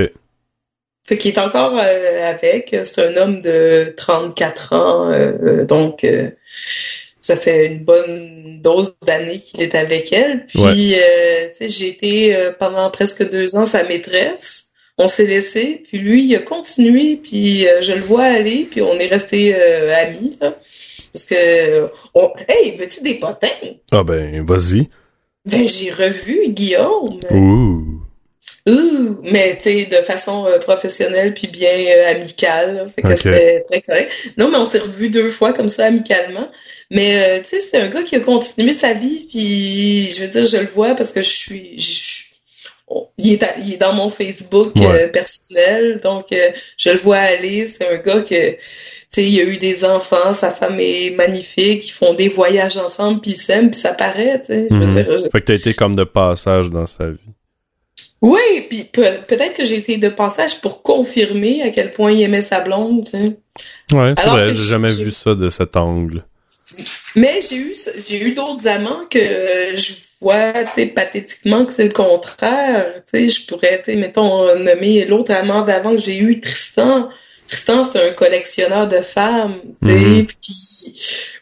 [1.06, 6.30] Fait qu'il est encore euh, avec, c'est un homme de 34 ans, euh, donc euh,
[7.20, 10.46] ça fait une bonne dose d'années qu'il est avec elle.
[10.46, 10.70] Puis, Ouais.
[10.72, 14.65] euh, tu sais, j'ai été euh, pendant presque deux ans sa maîtresse.
[14.98, 18.80] On s'est laissé, puis lui, il a continué, puis euh, je le vois aller, puis
[18.80, 20.54] on est restés euh, amis, là.
[21.12, 23.46] Parce que, on, hey, veux-tu des potins?
[23.92, 24.88] Ah ben, vas-y.
[25.44, 27.20] Ben, j'ai revu Guillaume.
[27.30, 28.00] Ouh.
[28.68, 32.90] Ouh, mais tu sais, de façon euh, professionnelle puis bien euh, amicale.
[32.94, 34.10] Fait que c'était très correct.
[34.38, 36.50] Non, mais on s'est revus deux fois comme ça amicalement.
[36.90, 40.28] Mais euh, tu sais, c'est un gars qui a continué sa vie, puis je veux
[40.28, 41.78] dire, je le vois parce que je suis.
[41.78, 42.35] je-
[43.18, 45.04] il, est à- il est dans mon Facebook Ouais.
[45.04, 47.66] euh, personnel, donc euh, je le vois aller.
[47.66, 48.58] C'est un gars que, tu
[49.08, 53.20] sais, il a eu des enfants, sa femme est magnifique, ils font des voyages ensemble,
[53.20, 54.68] puis ils s'aiment, puis ça paraît, tu sais.
[54.70, 57.18] Je- Fait que t'as été comme de passage dans sa vie.
[58.22, 62.22] oui, puis pe- peut-être que j'ai été de passage pour confirmer à quel point il
[62.22, 63.36] aimait sa blonde, tu sais.
[63.92, 66.24] Ouais, c'est vrai, j'ai jamais vu ça de cet angle.
[67.14, 67.74] Mais j'ai eu
[68.06, 72.92] j'ai eu d'autres amants que euh, je vois, tu sais, pathétiquement que c'est le contraire.
[73.10, 77.08] Tu sais, je pourrais, tu sais, mettons, nommer l'autre amant d'avant que j'ai eu, Tristan.
[77.46, 80.26] Tristan, c'est un collectionneur de femmes, tu sais, Mhm.
[80.26, 80.92] puis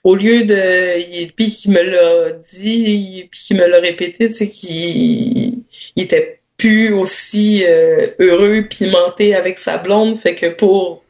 [0.05, 4.35] au lieu de, il, puis qui me l'a dit, puis qui me l'a répété, tu
[4.35, 5.62] sais, qu'il
[5.97, 11.03] il était plus aussi euh, heureux, pimenté avec sa blonde, fait que pour,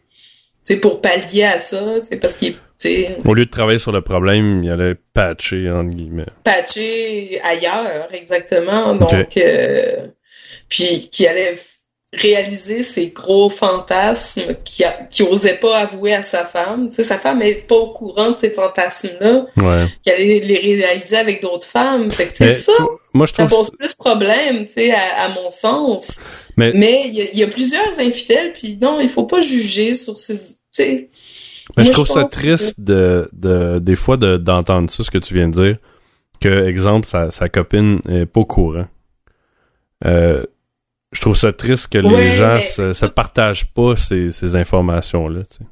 [0.64, 2.54] tu sais, pour pallier à ça, c'est parce qu'il,
[3.24, 6.26] Au lieu de travailler sur le problème, il allait patcher, entre guillemets.
[6.44, 8.94] patché ailleurs, exactement.
[8.94, 10.06] Donc, euh,
[10.68, 11.54] puis qui allait
[12.16, 16.88] réaliser ses gros fantasmes qu'il qu'il osait pas avouer à sa femme.
[16.88, 19.84] Tu sais, sa femme est pas au courant de ces fantasmes-là, Ouais.
[20.02, 22.12] qu'il allait les réaliser avec d'autres femmes.
[22.12, 22.72] Fait que c'est ça.
[23.14, 23.66] Moi, je Ça trouve.
[23.66, 26.20] pose plus problème, tu sais, à, à mon sens.
[26.56, 29.40] Mais- Mais il y, a- il y a plusieurs infidèles, puis non, il faut pas
[29.40, 30.36] juger sur ces...
[30.38, 31.08] Tu sais,
[31.76, 35.34] Mais je trouve ça triste de, de, des fois de- d'entendre ça, ce que tu
[35.34, 35.76] viens de dire.
[36.40, 38.87] Que, exemple, sa, sa copine est pas au courant.
[40.04, 40.44] Euh,
[41.12, 45.40] je trouve ça triste que les Ouais, gens se, se partagent pas ces, ces informations-là.
[45.44, 45.64] tu sais.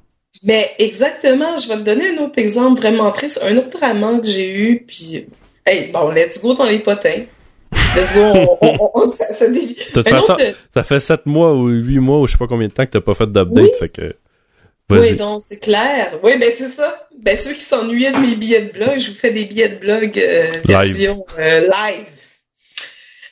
[0.44, 3.40] Mais exactement, je vais te donner un autre exemple vraiment triste.
[3.48, 5.26] Un autre amant que j'ai eu, puis...
[5.66, 7.22] Hey, bon, let's go dans les potins.
[7.94, 9.46] Let's go, on, on, on- ça, ça
[10.04, 10.42] façon, autre-
[10.74, 12.90] ça fait 7 mois ou 8 mois ou je sais pas combien de temps que
[12.90, 13.50] t'as pas fait d'update.
[13.50, 13.68] Oui.
[13.78, 14.14] Fait que.
[14.90, 16.18] Oui, donc c'est clair.
[16.22, 17.08] Oui, ben c'est ça.
[17.18, 19.76] Ben ceux qui s'ennuyaient de mes billets de blog, je vous fais des billets de
[19.76, 20.96] blog euh, Live.
[20.96, 22.06] version euh, live.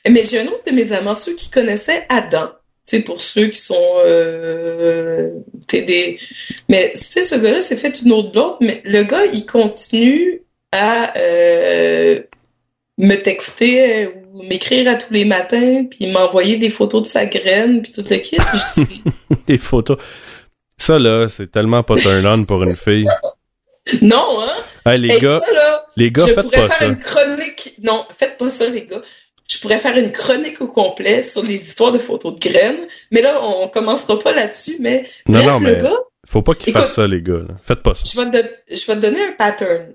[0.09, 2.49] Mais j'ai un autre de mes amants, ceux qui connaissaient Adam.
[2.87, 5.29] Tu sais, pour ceux qui sont euh,
[5.71, 6.19] des.
[6.67, 10.41] Mais tu sais, ce gars-là s'est fait une autre blonde, mais le gars, il continue
[10.71, 12.19] à euh,
[12.97, 17.83] me texter ou m'écrire à tous les matins, puis m'envoyer des photos de sa graine,
[17.83, 18.37] puis tout le kit.
[19.47, 19.97] Des photos.
[20.81, 23.05] Ça, là, c'est tellement pas turn on pour une fille.
[24.03, 24.53] Non, hein?
[24.85, 26.93] Hey, les Hey, gars, ça, là, les gars, je faites pourrais pas faire ça.
[26.93, 27.73] une chronique.
[27.83, 29.01] Non, faites pas ça, les gars.
[29.49, 32.87] Je pourrais faire une chronique au complet sur les histoires de photos de graines.
[33.11, 34.77] Mais là, on commencera pas là-dessus.
[34.79, 35.89] Mais Non, bref, non, le mais gars,
[36.27, 36.83] faut pas qu'ils Écoute.
[36.83, 37.33] fassent ça, les gars.
[37.47, 37.55] là.
[37.63, 38.03] Faites pas ça.
[38.05, 39.87] je vais, te, je vais te donner un pattern.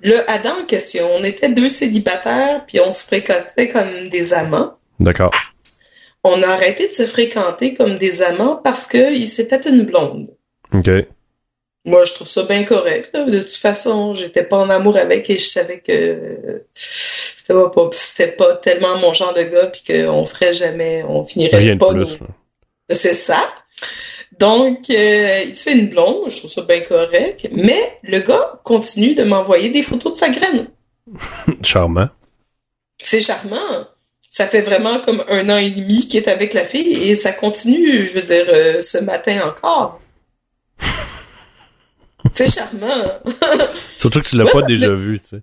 [0.00, 4.72] Le Adam en question, on était deux célibataires, puis on se fréquentait comme des amants.
[4.98, 5.30] D'accord.
[6.26, 10.36] On a arrêté de se fréquenter comme des amants parce qu'il s'est fait une blonde.
[10.74, 10.90] OK.
[11.84, 13.10] Moi, je trouve ça bien correct.
[13.14, 13.24] là.
[13.24, 18.32] De toute façon, j'étais pas en amour avec et je savais que c'était pas, c'était
[18.32, 21.90] pas tellement mon genre de gars puis qu'on ferait jamais, on finirait Rien de pas
[21.94, 22.18] plus.
[22.18, 22.26] là.
[22.90, 23.38] C'est ça.
[24.40, 28.60] Donc, euh, il se fait une blonde, je trouve ça bien correct, mais le gars
[28.64, 30.66] continue de m'envoyer des photos de sa graine.
[31.62, 32.08] Charmant.
[32.98, 33.86] C'est charmant.
[34.30, 37.32] Ça fait vraiment comme un an et demi qu'il est avec la fille et ça
[37.32, 40.00] continue, je veux dire, euh, ce matin encore.
[42.32, 43.04] C'est charmant.
[43.98, 45.42] Surtout que tu l'as Ouais, pas déjà fait- vu, tu sais.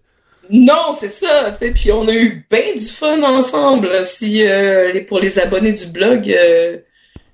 [0.49, 3.89] Non, c'est ça, tu sais, puis on a eu bien du fun ensemble.
[4.03, 6.77] Si euh, les- pour les abonnés du blog, euh,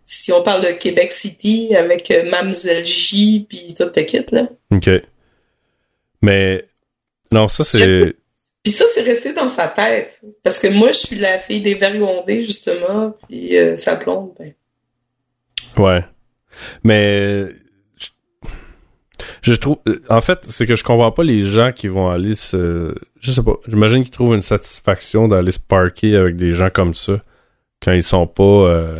[0.03, 4.47] si on parle de Québec City avec euh, Mamselle J puis tout le kit là.
[4.71, 4.89] OK.
[6.21, 6.67] Mais,
[7.31, 8.15] non, ça, c'est...
[8.63, 10.21] Puis ça, c'est resté dans sa tête.
[10.43, 14.53] Parce que moi, je suis la fille dévergondée, justement, puis euh, sa blonde, ben.
[15.77, 16.03] Ouais.
[16.83, 17.47] Mais
[17.97, 18.09] je,
[19.41, 19.77] je trouve
[20.09, 23.43] en fait, c'est que je comprends pas les gens qui vont aller se je sais
[23.43, 27.21] pas, j'imagine qu'ils trouvent une satisfaction d'aller se parker avec des gens comme ça
[27.81, 28.99] quand ils sont pas euh,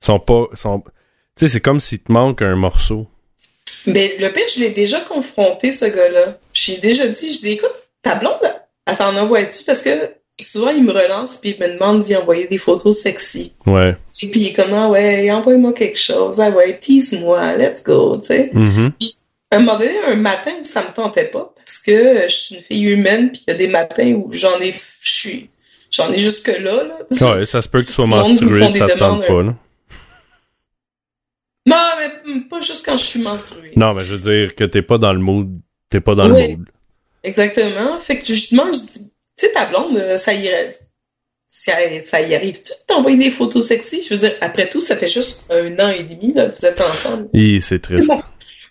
[0.00, 0.82] sont pas sont
[1.38, 3.08] tu sais, c'est comme s'il te manque un morceau.
[3.86, 6.36] Mais le pire, je l'ai déjà confronté, ce gars-là.
[6.52, 8.38] J'ai déjà dit, je dis, écoute, ta blonde,
[8.86, 9.64] elle t'en envoie-tu?
[9.64, 9.90] Parce que
[10.40, 13.54] souvent, il me relance puis il me demande d'y envoyer des photos sexy.
[13.66, 13.96] Ouais.
[14.22, 16.40] Et puis il est comme, ah ouais, envoie-moi quelque chose.
[16.40, 18.50] Ah ouais, tease-moi, let's go, tu sais.
[18.52, 18.92] Mhm.
[19.50, 22.54] À un moment donné, un matin où ça me tentait pas, parce que je suis
[22.56, 25.50] une fille humaine, puis il y a des matins où j'en ai, je suis,
[25.90, 27.36] j'en ai jusque là, là.
[27.36, 28.86] Ouais, ça se peut que tu sois Du monde qui me menstrué, font que ça
[28.88, 29.56] te tente pas là.
[31.66, 33.72] Non, mais pas juste quand je suis menstruée.
[33.76, 35.48] Non, mais je veux dire que t'es pas dans le mood,
[35.90, 36.48] t'es pas dans Ouais.
[36.48, 36.66] le mood.
[37.28, 37.98] Exactement.
[37.98, 40.48] Fait que justement, je dis, tu sais, ta blonde, euh, ça y
[41.50, 41.72] ça,
[42.04, 44.02] ça y arrive-tu de t'envoyer des photos sexy?
[44.02, 46.80] Je veux dire, après tout, ça fait juste un an et demi, là, vous êtes
[46.80, 47.28] ensemble.
[47.32, 48.08] Hi, c'est triste.
[48.08, 48.20] Bon.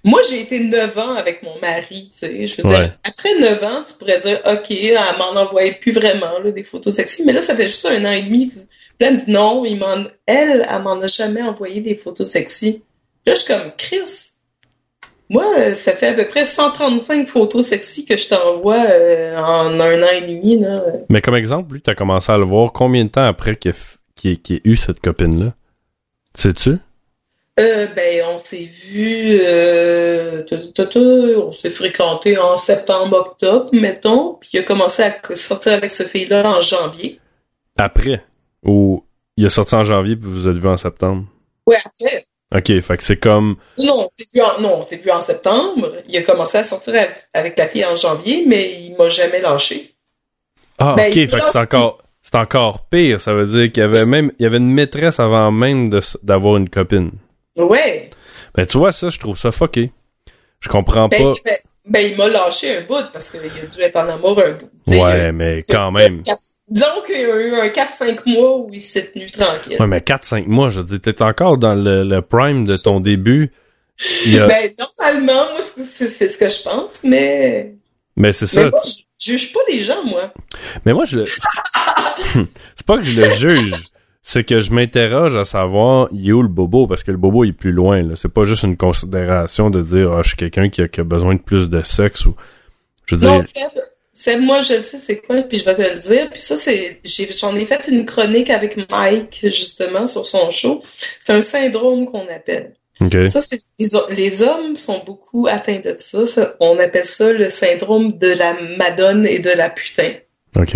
[0.03, 2.47] Moi, j'ai été 9 ans avec mon mari, tu sais.
[2.47, 2.75] Je veux Ouais.
[2.81, 6.63] dire, après 9 ans, tu pourrais dire, OK, elle m'en envoyait plus vraiment, là, des
[6.63, 7.23] photos sexy.
[7.25, 8.51] Mais là, ça fait juste un an et demi.
[8.99, 9.95] elle me dit, non, il m'en,
[10.27, 12.83] elle, elle m'en a jamais envoyé des photos sexy.
[13.25, 13.99] Là, je suis comme, Chris,
[15.29, 19.79] moi, euh, ça fait à peu près 135 photos sexy que je t'envoie euh, en
[19.79, 20.81] un an et demi, là.
[21.09, 24.35] Mais comme exemple, lui, t'as commencé à le voir combien de temps après qu'il ait,
[24.37, 25.53] qu'il ait- eu cette copine-là?
[26.35, 26.77] Sais-tu?
[27.59, 30.43] Euh, ben, on s'est vu, euh,
[31.37, 36.03] on s'est fréquenté en septembre, octobre, mettons, puis il a commencé à sortir avec ce
[36.03, 37.19] fille-là en janvier.
[37.77, 38.23] Après?
[38.63, 39.03] Ou
[39.37, 41.25] il a sorti en janvier puis vous êtes vu en septembre?
[41.65, 42.23] Ouais, après.
[42.55, 43.57] Ok, fait que c'est comme.
[43.79, 45.91] Non, on s'est vu en, non, vu en septembre.
[46.07, 46.93] Il a commencé à sortir
[47.33, 49.91] avec, la fille en janvier, mais il m'a jamais lâché.
[50.77, 52.01] Ah, Ben, ok, fait que c'est encore.
[52.21, 53.19] C'est encore pire.
[53.21, 54.31] Ça veut dire qu'il y avait même.
[54.39, 57.11] Il y avait une maîtresse avant même de d'avoir une copine.
[57.57, 58.09] Ouais.
[58.55, 59.91] Ben, tu vois, ça, je trouve ça fucké.
[60.59, 61.33] Je comprends Ben, pas.
[61.35, 64.39] il, fait- ben, il m'a lâché un bout parce qu'il a dû être en amour
[64.39, 64.69] un bout.
[65.01, 66.21] Ouais, mais quand même.
[66.69, 69.77] disons qu'il y a eu un 4-5 mois où il s'est tenu tranquille.
[69.79, 73.51] Ouais, mais 4-5 mois, je dis, t'es encore dans le, le prime de ton début.
[73.99, 77.73] A- Ben, normalement, moi, c'est- ce que je pense, mais.
[78.15, 78.69] Mais c'est ça.
[78.69, 80.33] moi, je juge pas les gens, moi.
[80.85, 81.25] Mais moi, je le.
[81.25, 83.73] c'est pas que je le juge.
[84.29, 86.85] C'est que je m'interroge à savoir, il est où le bobo?
[86.85, 88.15] Parce que le bobo il est plus loin, là.
[88.17, 91.05] C'est pas juste une considération de dire, ah, je suis quelqu'un qui a, qui a
[91.05, 92.35] besoin de plus de sexe ou.
[93.05, 93.47] Je veux Non, dire.
[93.47, 93.71] Seb,
[94.11, 96.29] Seb, moi, je le sais c'est quoi, puis je vais te le dire.
[96.29, 100.83] Puis ça, c'est, j'ai- j'en ai fait une chronique avec Mike, justement, sur son show.
[101.19, 102.73] C'est un syndrome qu'on appelle.
[102.99, 103.15] Ok.
[103.27, 106.27] Ça, c'est, les, ho- les hommes sont beaucoup atteints de ça.
[106.27, 110.09] Ça, On appelle ça le syndrome de la madone et de la putain.
[110.57, 110.75] Ok.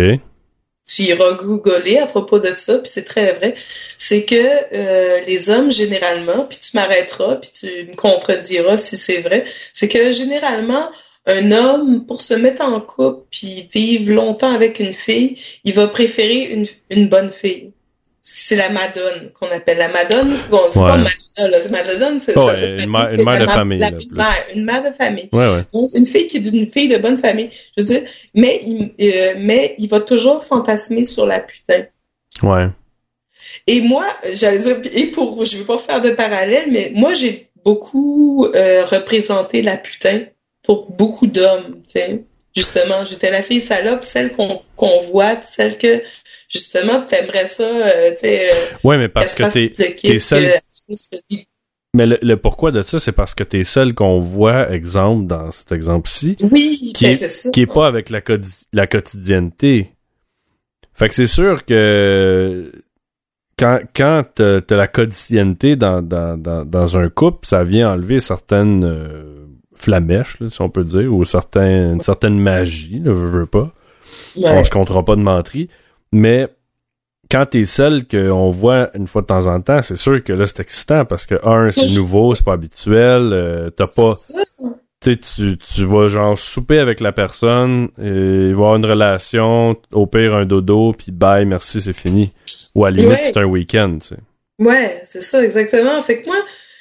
[0.95, 3.55] Tu iras googler à propos de ça, puis c'est très vrai,
[3.97, 9.21] c'est que euh, les hommes, généralement, puis tu m'arrêteras, puis tu me contrediras si c'est
[9.21, 10.91] vrai, c'est que généralement,
[11.25, 15.87] un homme, pour se mettre en couple, puis vivre longtemps avec une fille, il va
[15.87, 17.73] préférer une, une bonne fille.
[18.23, 19.79] C'est la madone qu'on appelle.
[19.79, 20.73] La madone, c'est bon, Ouais.
[20.75, 24.45] pas Madonna, là, c'est Ouais, c'est- une mère- une de famille, la- là, une mère,
[24.55, 25.29] une mère de famille.
[25.33, 25.63] Ouais, ouais.
[25.73, 27.49] Donc, une fille qui est d'une fille de bonne famille.
[27.75, 28.03] Je veux dire,
[28.35, 31.85] mais il, euh, mais il va toujours fantasmer sur la putain.
[32.43, 32.67] Ouais.
[33.65, 37.49] Et moi, j'allais dire, et pour, je veux pas faire de parallèle, mais moi, j'ai
[37.65, 40.25] beaucoup euh, représenté la putain
[40.63, 42.23] pour beaucoup d'hommes, tu sais.
[42.55, 46.01] Justement, j'étais la fille salope, celle qu'on qu'on voit, celle que,
[46.51, 51.45] justement, t'aimerais ça, euh, tu sais, euh, Ouais, mais parce que t'es que- dit,
[51.93, 55.51] Mais le, le pourquoi de ça, c'est parce que t'es celle qu'on voit, exemple, dans
[55.51, 57.49] cet exemple-ci, Oui, Qui ben, est- c'est ça.
[57.51, 58.21] qui est pas avec la,
[58.73, 59.91] la quotidienneté.
[60.93, 62.71] Fait que c'est sûr que
[63.57, 68.83] quand, quand t'as la quotidienneté dans, dans, dans, dans un couple, ça vient enlever certaines
[68.85, 73.45] euh, flamèches, là, si on peut dire, ou certains, une certaine magie, là, veux, veux
[73.45, 73.73] pas.
[74.35, 74.49] Ouais.
[74.49, 75.69] On se comptera pas de menterie.
[76.11, 76.47] Mais
[77.29, 80.45] quand t'es seul qu'on voit une fois de temps en temps, c'est sûr que là,
[80.45, 84.41] c'est excitant parce que, un, c'est nouveau, c'est pas habituel, euh, t'as pas ça.
[85.01, 90.05] tu tu, vas genre souper avec la personne, et il va avoir une relation, au
[90.07, 92.31] pire un dodo, puis bye, merci, c'est fini.
[92.75, 93.23] Ou à la limite, Ouais.
[93.23, 94.15] c'est un week-end, tu sais.
[94.59, 96.01] Ouais, c'est ça, exactement.
[96.03, 96.37] Fait que moi,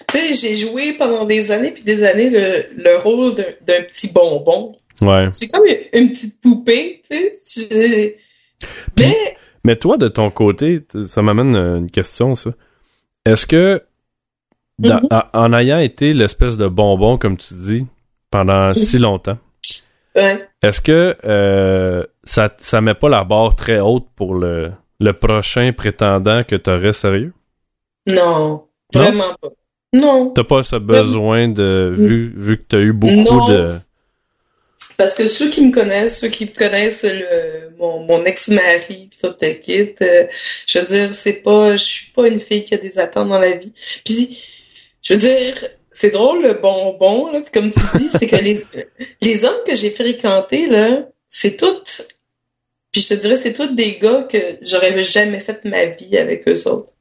[0.09, 3.83] tu sais, j'ai joué pendant des années puis des années le, le rôle d'un d'un
[3.85, 4.77] petit bonbon.
[5.01, 5.29] Ouais.
[5.33, 8.17] C'est comme une, une petite poupée, tu sais.
[8.61, 8.67] Tu-
[9.05, 12.51] Mais, Mais toi, de ton côté, ça m'amène euh, une question, ça.
[13.27, 13.83] Est-ce que,
[14.79, 15.01] Mhm.
[15.11, 17.87] a- en ayant été l'espèce de bonbon, comme tu dis,
[18.31, 19.37] pendant si longtemps,
[20.17, 20.49] ouais.
[20.63, 25.73] est-ce que euh, ça, ça met pas la barre très haute pour le, le prochain
[25.75, 27.35] prétendant que t'aurais sérieux?
[28.09, 29.01] Non, Non?
[29.03, 29.49] vraiment pas.
[29.93, 30.31] Non.
[30.35, 33.49] T'as pas ce besoin de, vu, vu que t'as eu beaucoup Non.
[33.51, 33.71] de...
[34.97, 39.19] Parce que ceux qui me connaissent, ceux qui me connaissent le, mon, mon ex-mari puis
[39.21, 40.27] tout le kit, euh,
[40.67, 43.39] je veux dire, c'est pas, je suis pas une fille qui a des attentes dans
[43.39, 43.73] la vie.
[44.05, 44.39] Puis,
[45.03, 45.55] je veux dire,
[45.91, 48.63] c'est drôle le bonbon, là, comme tu dis, c'est que les,
[49.23, 52.09] les hommes que j'ai fréquentés, là, c'est toutes,
[52.93, 56.49] puis je te dirais, c'est tous des gars que j'aurais jamais fait ma vie avec
[56.49, 56.93] eux autres.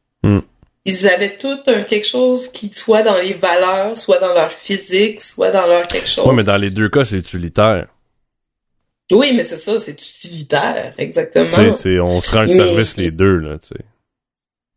[0.85, 5.21] Ils avaient tout un quelque chose qui soit dans les valeurs, soit dans leur physique,
[5.21, 6.25] soit dans leur quelque chose.
[6.25, 7.87] Ouais, mais dans les deux cas, c'est utilitaire.
[9.11, 11.45] Oui, mais c'est ça, c'est utilitaire, exactement.
[11.47, 13.83] Tu sais, c'est, on se rend Mais- service les deux, là, tu sais.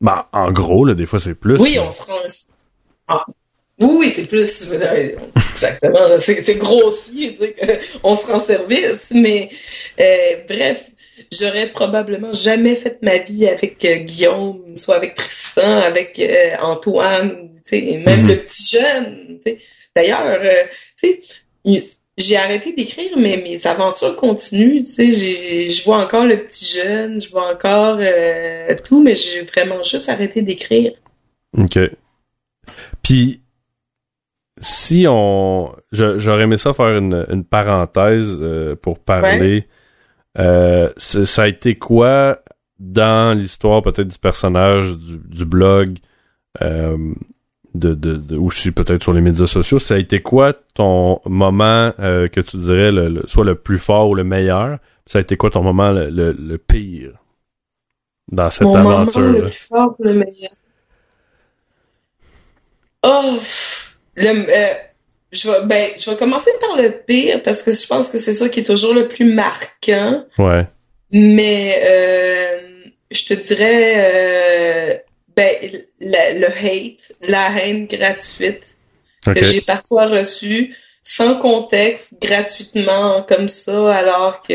[0.01, 1.61] Ben, en gros, là, des fois, c'est plus.
[1.61, 1.85] Oui, là.
[1.87, 2.19] on se rend.
[3.09, 3.19] Ah.
[3.81, 4.73] Oui, oui, c'est plus.
[5.51, 7.67] Exactement, c'est c'est grossi, tu sais, que
[8.03, 9.49] on se rend service, mais
[10.01, 10.05] euh,
[10.49, 10.87] bref,
[11.33, 17.51] j'aurais probablement jamais fait ma vie avec euh, Guillaume, soit avec Tristan, avec euh, Antoine,
[17.73, 18.29] même Mhm.
[18.29, 19.39] le petit jeune.
[19.97, 21.81] D'ailleurs, euh,
[22.19, 24.79] j'ai arrêté d'écrire, mais mes aventures continuent.
[24.79, 30.09] Je vois encore le petit jeune, je vois encore euh, tout, mais j'ai vraiment juste
[30.09, 30.93] arrêté d'écrire.
[31.57, 31.79] OK.
[33.03, 33.41] Puis,
[34.59, 35.75] si on...
[35.93, 39.67] J'aurais aimé ça faire une, une parenthèse euh, pour parler.
[40.39, 42.41] Euh, ça a été quoi
[42.79, 45.99] dans l'histoire peut-être du personnage, du, du blog,
[46.63, 47.15] euh,
[47.75, 51.21] de, de, de- ou si peut-être sur les médias sociaux, ça a été quoi ton
[51.27, 54.79] moment euh, que tu dirais le, le- soit le plus fort ou le meilleur?
[55.07, 57.13] Ça a été quoi ton moment le, le- le pire
[58.31, 60.51] dans cette Mon moment le plus fort, le meilleur?
[63.05, 63.39] Oh,
[64.17, 64.75] le, euh,
[65.33, 68.35] je vais, ben, je vais commencer par le pire parce que je pense que c'est
[68.35, 70.25] ça qui est toujours le plus marquant.
[70.39, 70.67] Ouais.
[71.11, 72.59] Mais euh,
[73.11, 74.95] je te dirais, euh,
[75.37, 75.51] ben,
[76.01, 78.77] la- le hate, la haine gratuite
[79.25, 84.55] que j'ai parfois reçue sans contexte, gratuitement, comme ça, alors que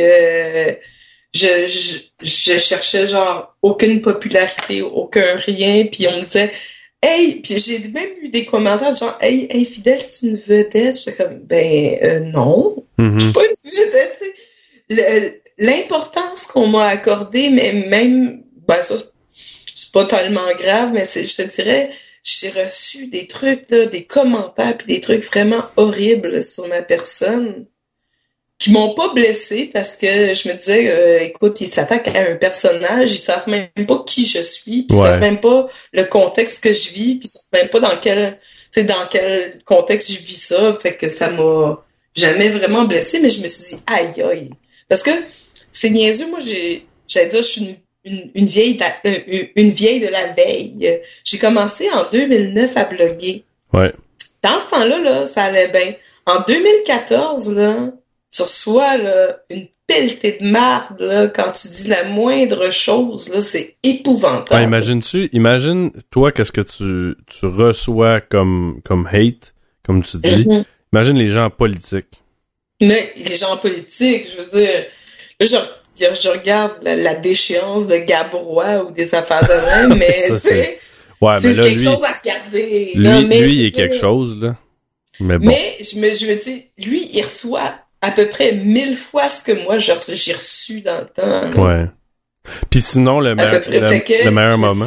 [1.33, 6.51] je, je, je cherchais genre aucune popularité, aucun rien, puis on me disait
[7.07, 10.99] Hey, puis j'ai même eu des commentaires genre Hey, hey Fidèle, c'est une vedette.
[10.99, 13.17] J'étais comme Ben euh, non, Mhm.
[13.19, 13.71] je suis pas une
[14.89, 21.35] vedette, L'importance qu'on m'a accordée, mais même ben ça, c'est- pas tellement grave, mais je
[21.35, 21.89] te dirais,
[22.23, 27.65] j'ai reçu des trucs, là, des commentaires, puis des trucs vraiment horribles sur ma personne
[28.59, 32.35] qui m'ont pas blessée parce que je me disais, euh, écoute, ils s'attaquent à un
[32.37, 35.03] personnage, ils savent même pas qui je suis, puis ils Ouais.
[35.07, 38.39] savent même pas le contexte que je vis, puis ils savent même pas dans quel,
[38.77, 41.83] dans quel contexte je vis ça, fait que ça m'a
[42.15, 44.49] jamais vraiment blessée, mais je me suis dit, aïe aïe,
[44.89, 45.11] parce que
[45.71, 49.49] c'est niaiseux, moi j'ai, j'allais dire, je suis une une, une vieille d'a- euh, une-
[49.57, 51.01] une vieille de la veille.
[51.25, 53.43] J'ai commencé en 2009 à bloguer.
[53.73, 53.91] Ouais.
[54.41, 55.93] Dans ce temps-là, là, ça allait bien.
[56.25, 57.91] En 2014, là,
[58.37, 63.41] tu reçois là, une pelletée de marde là, quand tu dis la moindre chose, là,
[63.41, 64.53] c'est épouvantable.
[64.53, 69.53] Ouais, imagines-tu, imagine, toi, qu'est-ce que tu, tu reçois comme, comme hate,
[69.85, 70.47] comme tu dis.
[70.47, 70.63] Mhm.
[70.93, 72.21] Imagine les gens politiques.
[72.81, 74.85] Mais les gens politiques, je veux dire,
[75.39, 75.45] là,
[75.99, 80.37] je, je regarde la, la déchéance de Gabrois ou des affaires de même, mais tu
[80.37, 80.79] sais,
[81.19, 82.91] Ouais, mais c'est quelque lui, chose à regarder.
[82.93, 84.55] lui, mais lui, il est quelque dire- chose, là.
[85.19, 85.47] Mais bon.
[85.47, 89.43] Mais je me, je me dis, lui, il reçoit à peu près mille fois ce
[89.43, 91.25] que moi j'ai reçu, j'ai reçu dans le temps.
[91.27, 91.49] là.
[91.81, 91.85] Ouais.
[92.69, 94.85] Puis sinon, le, meilleur- le, le meilleur moment.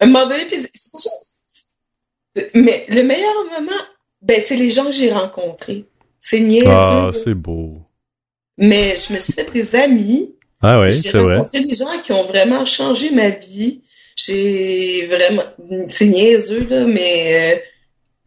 [0.00, 1.10] un moment donné, puis c'est c'est pour ça.
[2.54, 3.80] Mais le meilleur moment,
[4.22, 5.84] ben, c'est les gens que j'ai rencontrés.
[6.18, 6.68] C'est niaiseux.
[6.68, 7.82] Ah, c'est beau.
[8.58, 10.36] Mais je me suis fait des amis.
[10.62, 11.36] Ah oui, j'ai c'est vrai.
[11.36, 13.80] rencontré des gens qui ont vraiment changé ma vie.
[14.16, 15.44] J'ai vraiment,
[15.88, 17.62] c'est niaiseux, là, mais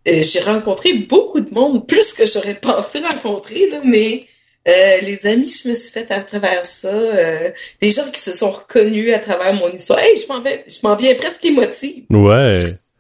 [0.08, 4.26] euh, j'ai rencontré beaucoup de monde, plus que j'aurais pensé rencontrer, là, mais
[4.68, 7.51] euh, les amis que je me suis fait à travers ça, euh,
[7.82, 9.99] des gens qui se sont reconnus à travers mon histoire.
[9.99, 12.60] Hey, je m'en vais, je m'en viens presque émotive Ouais.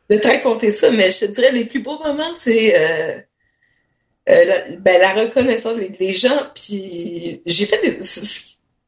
[0.09, 3.17] de te raconter ça, mais je te dirais les plus beaux moments, c'est euh,
[4.29, 6.37] euh, la, ben, la reconnaissance des, des gens.
[6.55, 7.97] Puis j'ai fait des,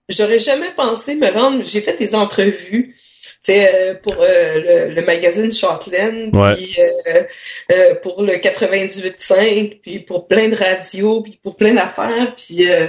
[0.09, 1.61] j'aurais jamais pensé me rendre.
[1.66, 2.95] J'ai fait des entrevues,
[3.43, 6.76] tu sais, pour euh, le, le magazine Shortland, puis
[7.71, 12.86] euh, pour le 98.5, puis pour plein de radios, puis pour plein d'affaires, puis euh,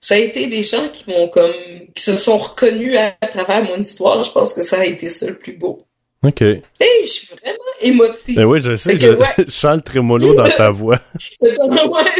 [0.00, 1.52] ça a été des gens qui m'ont comme
[1.94, 4.22] qui se sont reconnus à, à travers mon histoire.
[4.22, 5.80] Je pense que ça a été ça le plus beau.
[6.24, 6.40] OK.
[6.42, 6.62] Hey,
[7.02, 8.36] je suis vraiment émotive.
[8.36, 9.26] Ben oui, je sais, Fait je, que, ouais.
[9.46, 11.00] je sens le trémolo dans ta voix.
[11.42, 11.54] ouais,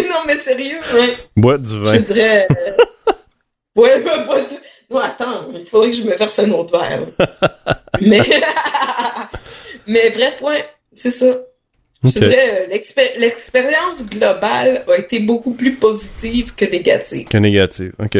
[0.08, 1.16] non, mais sérieux, ouais.
[1.36, 1.98] Bois du Je vin.
[2.00, 2.46] dirais.
[2.50, 3.12] euh,
[3.76, 4.54] ouais, pas du-
[4.90, 7.06] Non, attends, il faudrait que je me verse un autre verre.
[8.00, 8.20] mais.
[9.86, 11.26] mais bref, ouais, c'est ça.
[12.04, 17.26] Je dirais, euh, l'expé- l'expérience globale a été beaucoup plus positive que négative.
[17.28, 17.90] Que négatif.
[17.98, 18.16] OK.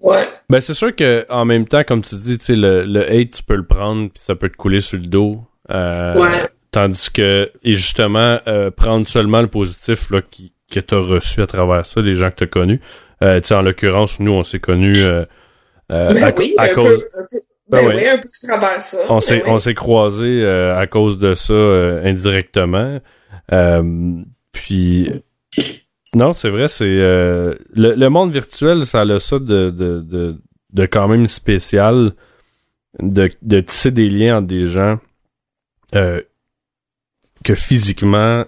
[0.00, 0.22] Ouais.
[0.48, 3.56] Ben, c'est sûr que en même temps, comme tu dis, le, le hate, tu peux
[3.56, 5.40] le prendre, puis ça peut te couler sur le dos.
[5.70, 6.28] Euh, Ouais.
[6.70, 11.40] Tandis que, et justement, euh, prendre seulement le positif là, qui, que tu as reçu
[11.42, 12.80] à travers ça, les gens que tu as connus.
[13.22, 14.92] Euh, en l'occurrence, nous, on s'est connus
[15.90, 16.84] euh, Ben à, oui, à un cause.
[16.84, 17.08] peu.
[17.18, 17.38] Un peu
[17.70, 17.94] Ben ben ouais.
[17.96, 18.98] oui, un peu à travers ça.
[19.10, 19.50] on s'est oui.
[19.50, 23.00] on s'est croisés euh, à cause de ça euh, indirectement.
[23.52, 24.14] Euh,
[24.52, 25.10] puis
[26.14, 30.36] non, c'est vrai, c'est le, le monde virtuel, ça a ça de, de, de,
[30.72, 32.12] de quand même spécial
[33.00, 34.98] de, de tisser des liens entre des gens
[35.92, 38.44] que physiquement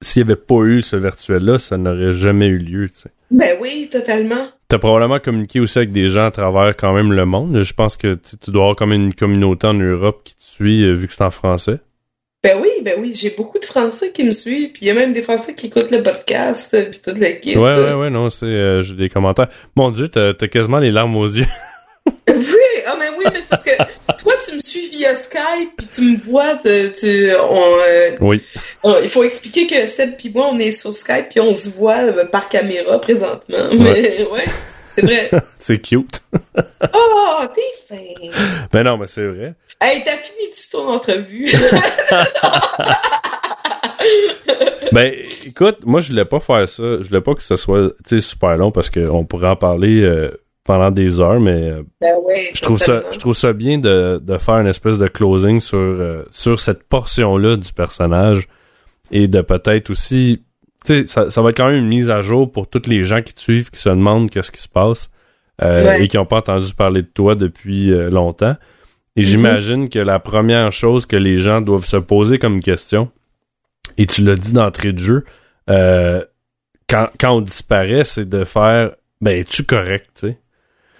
[0.00, 2.88] s'il n'y avait pas eu ce virtuel-là, ça n'aurait jamais eu lieu.
[3.32, 4.46] Ben oui, totalement.
[4.70, 7.62] T'as probablement communiqué aussi avec des gens à travers quand même le monde.
[7.62, 10.92] Je pense que tu dois avoir comme une communauté en Europe qui te suit euh,
[10.92, 11.78] vu que c'est en français.
[12.44, 14.94] Ben oui, ben oui, j'ai beaucoup de Français qui me suivent, puis il y a
[14.94, 17.56] même des Français qui écoutent le podcast, euh, puis toute la kit.
[17.56, 19.48] Ouais, ouais, ouais, non, c'est euh, j'ai des commentaires.
[19.74, 21.46] Mon Dieu, t'as t'as quasiment les larmes aux yeux.
[22.28, 23.70] Oui, ah mais oui, mais c'est parce que
[24.22, 28.42] toi, tu me suis via Skype, puis tu me vois, tu, on, euh, oui.
[28.84, 31.70] on- il faut expliquer que Seb puis moi, on est sur Skype, puis on se
[31.70, 33.58] voit euh, par caméra présentement.
[33.72, 34.44] Mais ouais,
[34.94, 35.30] c'est vrai.
[35.58, 36.22] C'est cute.
[36.94, 38.30] Oh, t'es fin.
[38.72, 39.54] Ben non, mais c'est vrai.
[39.80, 41.48] Hey, t'as fini-tu ton entrevue?
[44.92, 45.12] Ben
[45.46, 46.82] écoute, moi je voulais pas faire ça.
[47.02, 50.00] Je voulais pas que ce soit tu sais, super long parce qu'on pourrait en parler
[50.02, 50.30] euh,
[50.68, 52.08] pendant des heures, mais euh, ben
[52.54, 55.78] je trouve ça je trouve ça bien de, de faire une espèce de closing sur
[55.78, 58.46] euh, sur cette portion là du personnage
[59.10, 60.44] et de peut-être aussi
[60.84, 63.02] tu sais ça, ça va être quand même une mise à jour pour toutes les
[63.02, 65.08] gens qui te suivent qui se demandent qu'est-ce qui se passe
[65.62, 66.04] euh, Ouais.
[66.04, 68.54] et qui ont pas entendu parler de toi depuis euh, longtemps
[69.16, 69.26] et Mhm.
[69.26, 73.10] j'imagine que la première chose que les gens doivent se poser comme question
[73.96, 75.24] et tu l'as dit d'entrée de jeu
[76.88, 80.38] quand, quand on disparaît c'est de faire ben es-tu correct tu sais?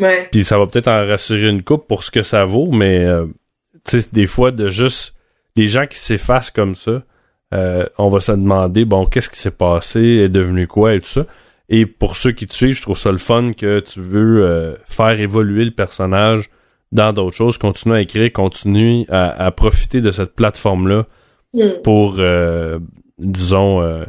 [0.01, 0.29] Ouais.
[0.31, 3.27] puis ça va peut-être en rassurer une coupe pour ce que ça vaut, mais euh,
[3.85, 5.15] tu sais, des fois, de juste
[5.57, 7.03] des gens qui s'effacent comme ça,
[7.55, 11.09] euh, on va se demander, bon, qu'est-ce qui s'est passé, est devenu quoi et tout
[11.09, 11.27] ça.
[11.69, 14.75] Et pour ceux qui te suivent, je trouve ça le fun que tu veux euh,
[14.85, 16.49] faire évoluer le personnage
[16.93, 21.07] dans d'autres choses, continuer à écrire, continuer à, à profiter de cette plateforme-là
[21.55, 21.81] Hmm.
[21.83, 22.79] pour, euh,
[23.19, 24.05] disons,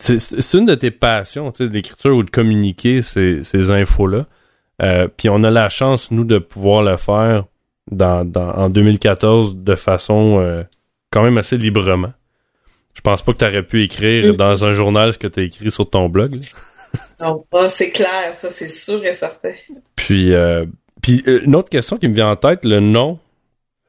[0.00, 4.24] c'est une de tes passions, l'écriture ou de communiquer ces, ces infos-là.
[4.82, 7.44] Euh, Puis on a la chance, nous, de pouvoir le faire
[7.90, 10.62] dans, dans, en 2014 de façon euh,
[11.10, 12.12] quand même assez librement.
[12.94, 14.36] Je pense pas que tu aurais pu écrire Mhm.
[14.36, 16.34] dans un journal ce que tu as écrit sur ton blog.
[17.20, 19.50] Non, ah, c'est clair, ça, c'est sûr et certain.
[19.96, 20.64] Puis, euh,
[21.02, 23.18] puis euh, une autre question qui me vient en tête, le nom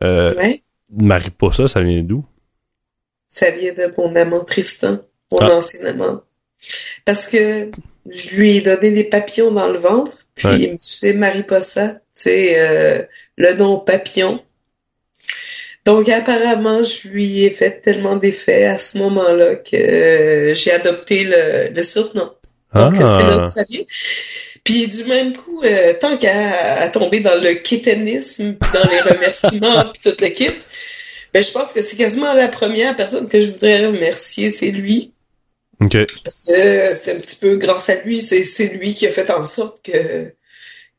[0.03, 0.59] euh, Ouais.
[0.91, 2.25] Mariposa, ça vient d'où?
[3.27, 4.97] Ça vient de mon amant Tristan,
[5.31, 5.51] mon Ah.
[5.55, 6.21] ancien amant.
[7.05, 7.69] Parce que
[8.11, 10.59] je lui ai donné des papillons dans le ventre, puis Ouais.
[10.59, 13.01] il me disait Mariposa, c'est euh,
[13.37, 14.41] le nom papillon.
[15.85, 21.23] Donc apparemment, je lui ai fait tellement d'effets à ce moment-là que euh, j'ai adopté
[21.25, 22.31] le, le surnom.
[22.73, 23.83] Donc c'est là Ah, que ça vient.
[24.63, 29.01] Puis du même coup, euh, tant qu'à à tomber dans le quétanisme, puis dans les
[29.01, 30.49] remerciements, puis tout le kit,
[31.33, 35.11] ben je pense que c'est quasiment la première personne que je voudrais remercier, c'est lui.
[36.23, 39.45] Parce que c'est un petit peu grâce à lui, c'est lui qui a fait en
[39.45, 40.33] sorte que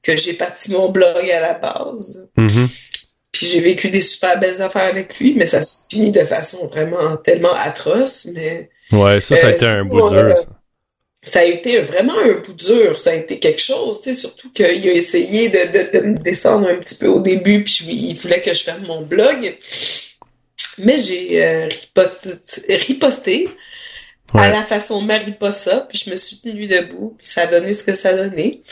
[0.03, 2.28] que j'ai parti mon blog à la base.
[2.37, 2.68] Mhm.
[3.32, 6.68] Puis j'ai vécu des super belles affaires avec lui, mais ça se finit de façon
[6.68, 10.18] vraiment tellement atroce, mais Ouais, ça, ça a Euh, été un bout dur.
[10.18, 10.43] euh, ça.
[11.24, 12.97] ça a été vraiment un bout dur.
[12.99, 16.14] Ça a été quelque chose, tu sais, surtout qu'il a essayé de, de, de me
[16.18, 19.57] descendre un petit peu au début, puis je- il voulait que je ferme mon blog.
[20.78, 23.49] Mais j'ai euh, riposté, riposté
[24.35, 27.85] à la façon Mariposa, puis je me suis tenue debout, puis ça a donné ce
[27.85, 28.62] que ça a donné.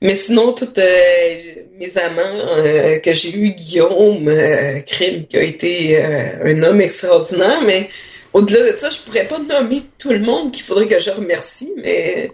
[0.00, 0.68] Mais sinon, tous
[1.78, 6.80] mes amants euh, que j'ai eu, Guillaume, euh, Crime, qui a été euh, un homme
[6.80, 7.88] extraordinaire, mais
[8.32, 11.72] au-delà de ça, je pourrais pas nommer tout le monde qu'il faudrait que je remercie,
[11.76, 12.30] mais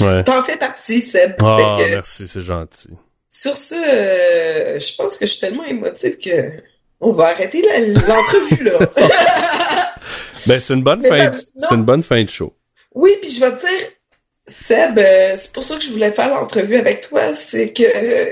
[0.00, 0.24] Ouais.
[0.24, 1.34] t'en fais partie, Seb.
[1.40, 2.88] Ah, que, merci, c'est gentil.
[3.30, 6.30] Sur ce, euh, je pense que je suis tellement émotive que
[7.00, 8.78] on va arrêter l'entrevue là.
[10.46, 12.54] Ben, c'est une bonne Mais fin, c'est une bonne fin de show.
[12.94, 13.86] oui, puis je vais te dire,
[14.46, 18.30] Seb, euh, c'est pour ça que je voulais faire l'entrevue avec toi, c'est que euh,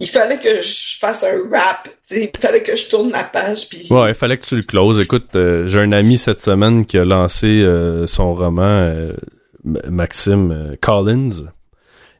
[0.00, 3.86] il fallait que je fasse un rap, il fallait que je tourne la page, puis
[3.90, 5.02] Ouais, il fallait que tu le closes.
[5.04, 9.10] Écoute, euh, j'ai un ami cette semaine qui a lancé euh, son roman,
[9.88, 11.48] Maxime Collins.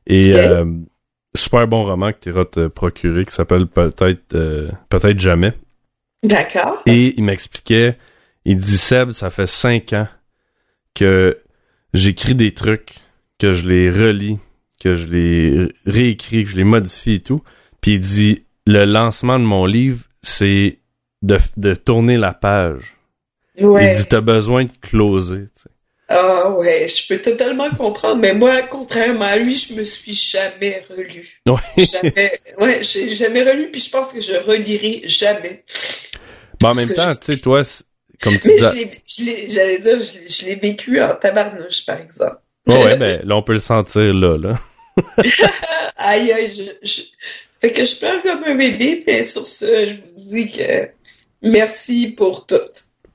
[0.07, 0.39] Et Ok.
[0.41, 0.65] euh,
[1.37, 4.23] super bon roman que tu iras te procurer qui s'appelle Peut-être
[4.89, 5.53] peut-être jamais.
[6.23, 6.83] d'accord.
[6.87, 7.97] Et il m'expliquait,
[8.45, 10.09] il dit Seb, ça fait cinq ans
[10.95, 11.39] que
[11.93, 12.95] j'écris des trucs,
[13.39, 14.39] que je les relis,
[14.81, 17.43] que je les réécris, que je les modifie et tout.
[17.81, 20.79] Puis il dit le lancement de mon livre, c'est
[21.23, 22.97] de, de tourner la page.
[23.61, 23.93] Ouais.
[23.93, 25.49] Il dit t'as besoin de closer.
[25.57, 25.71] tu sais.
[26.09, 30.83] Ah ouais, je peux totalement comprendre, mais moi, contrairement à lui, je me suis jamais
[30.91, 31.41] relu.
[31.47, 31.85] Ouais.
[31.85, 32.31] Jamais,
[32.61, 35.65] ouais, j'ai jamais relu, puis je pense que je relirai jamais.
[36.61, 37.63] Mais en Parce même temps, tu sais, toi,
[38.23, 38.57] comme tu Mais
[39.07, 39.47] dis.
[39.51, 39.99] j'allais dire,
[40.29, 42.37] je l'ai- vécu en tabarnouche, par exemple.
[42.67, 44.59] Ouais, ouais, ben là, on peut le sentir là, là.
[45.99, 47.03] Aïe, aïe, je, je-
[47.61, 50.89] Fait que je pleure comme un bébé, mais sur ce, je vous dis que
[51.43, 52.57] merci pour tout.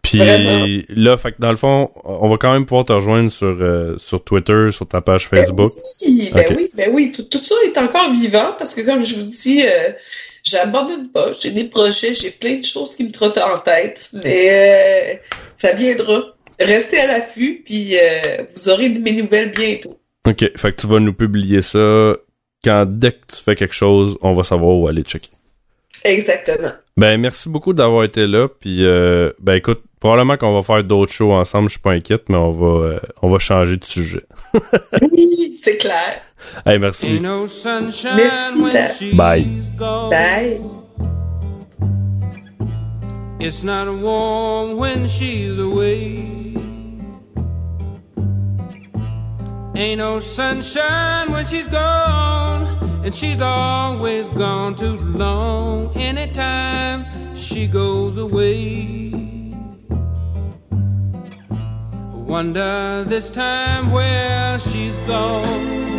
[0.02, 0.66] Puis Vraiment.
[0.90, 3.96] là, fait que dans le fond, on va quand même pouvoir te rejoindre sur, euh,
[4.00, 5.70] sur Twitter, sur ta page Facebook.
[5.70, 9.06] Ben oui, ben oui, ben oui, tout, tout ça est encore vivant parce que comme
[9.06, 9.90] je vous dis, euh,
[10.44, 11.32] j'abandonne pas.
[11.40, 15.16] J'ai des projets, j'ai plein de choses qui me trottent en tête, mais euh,
[15.56, 16.36] ça viendra.
[16.60, 19.98] Restez à l'affût, puis euh, vous aurez de mes nouvelles bientôt.
[20.28, 22.16] Ok, fait que tu vas nous publier ça
[22.64, 25.30] quand dès que tu fais quelque chose, on va savoir où aller checker.
[26.06, 26.70] Exactement.
[26.98, 31.12] Ben merci beaucoup d'avoir été là, puis euh, ben écoute, probablement qu'on va faire d'autres
[31.12, 34.24] shows ensemble, je suis pas inquiète, mais on va euh, on va changer de sujet.
[35.12, 36.22] Oui, c'est clair.
[36.66, 37.20] Hey, merci.
[37.20, 37.48] No
[38.16, 39.44] Merci, when Bye.
[40.10, 40.80] Bye.
[43.40, 46.40] It's not warm when she's away.
[49.76, 52.66] Ain't no sunshine when she's gone,
[53.06, 55.96] and she's always gone too long.
[55.96, 59.14] Anytime she goes away,
[62.12, 65.99] wonder this time where she's gone.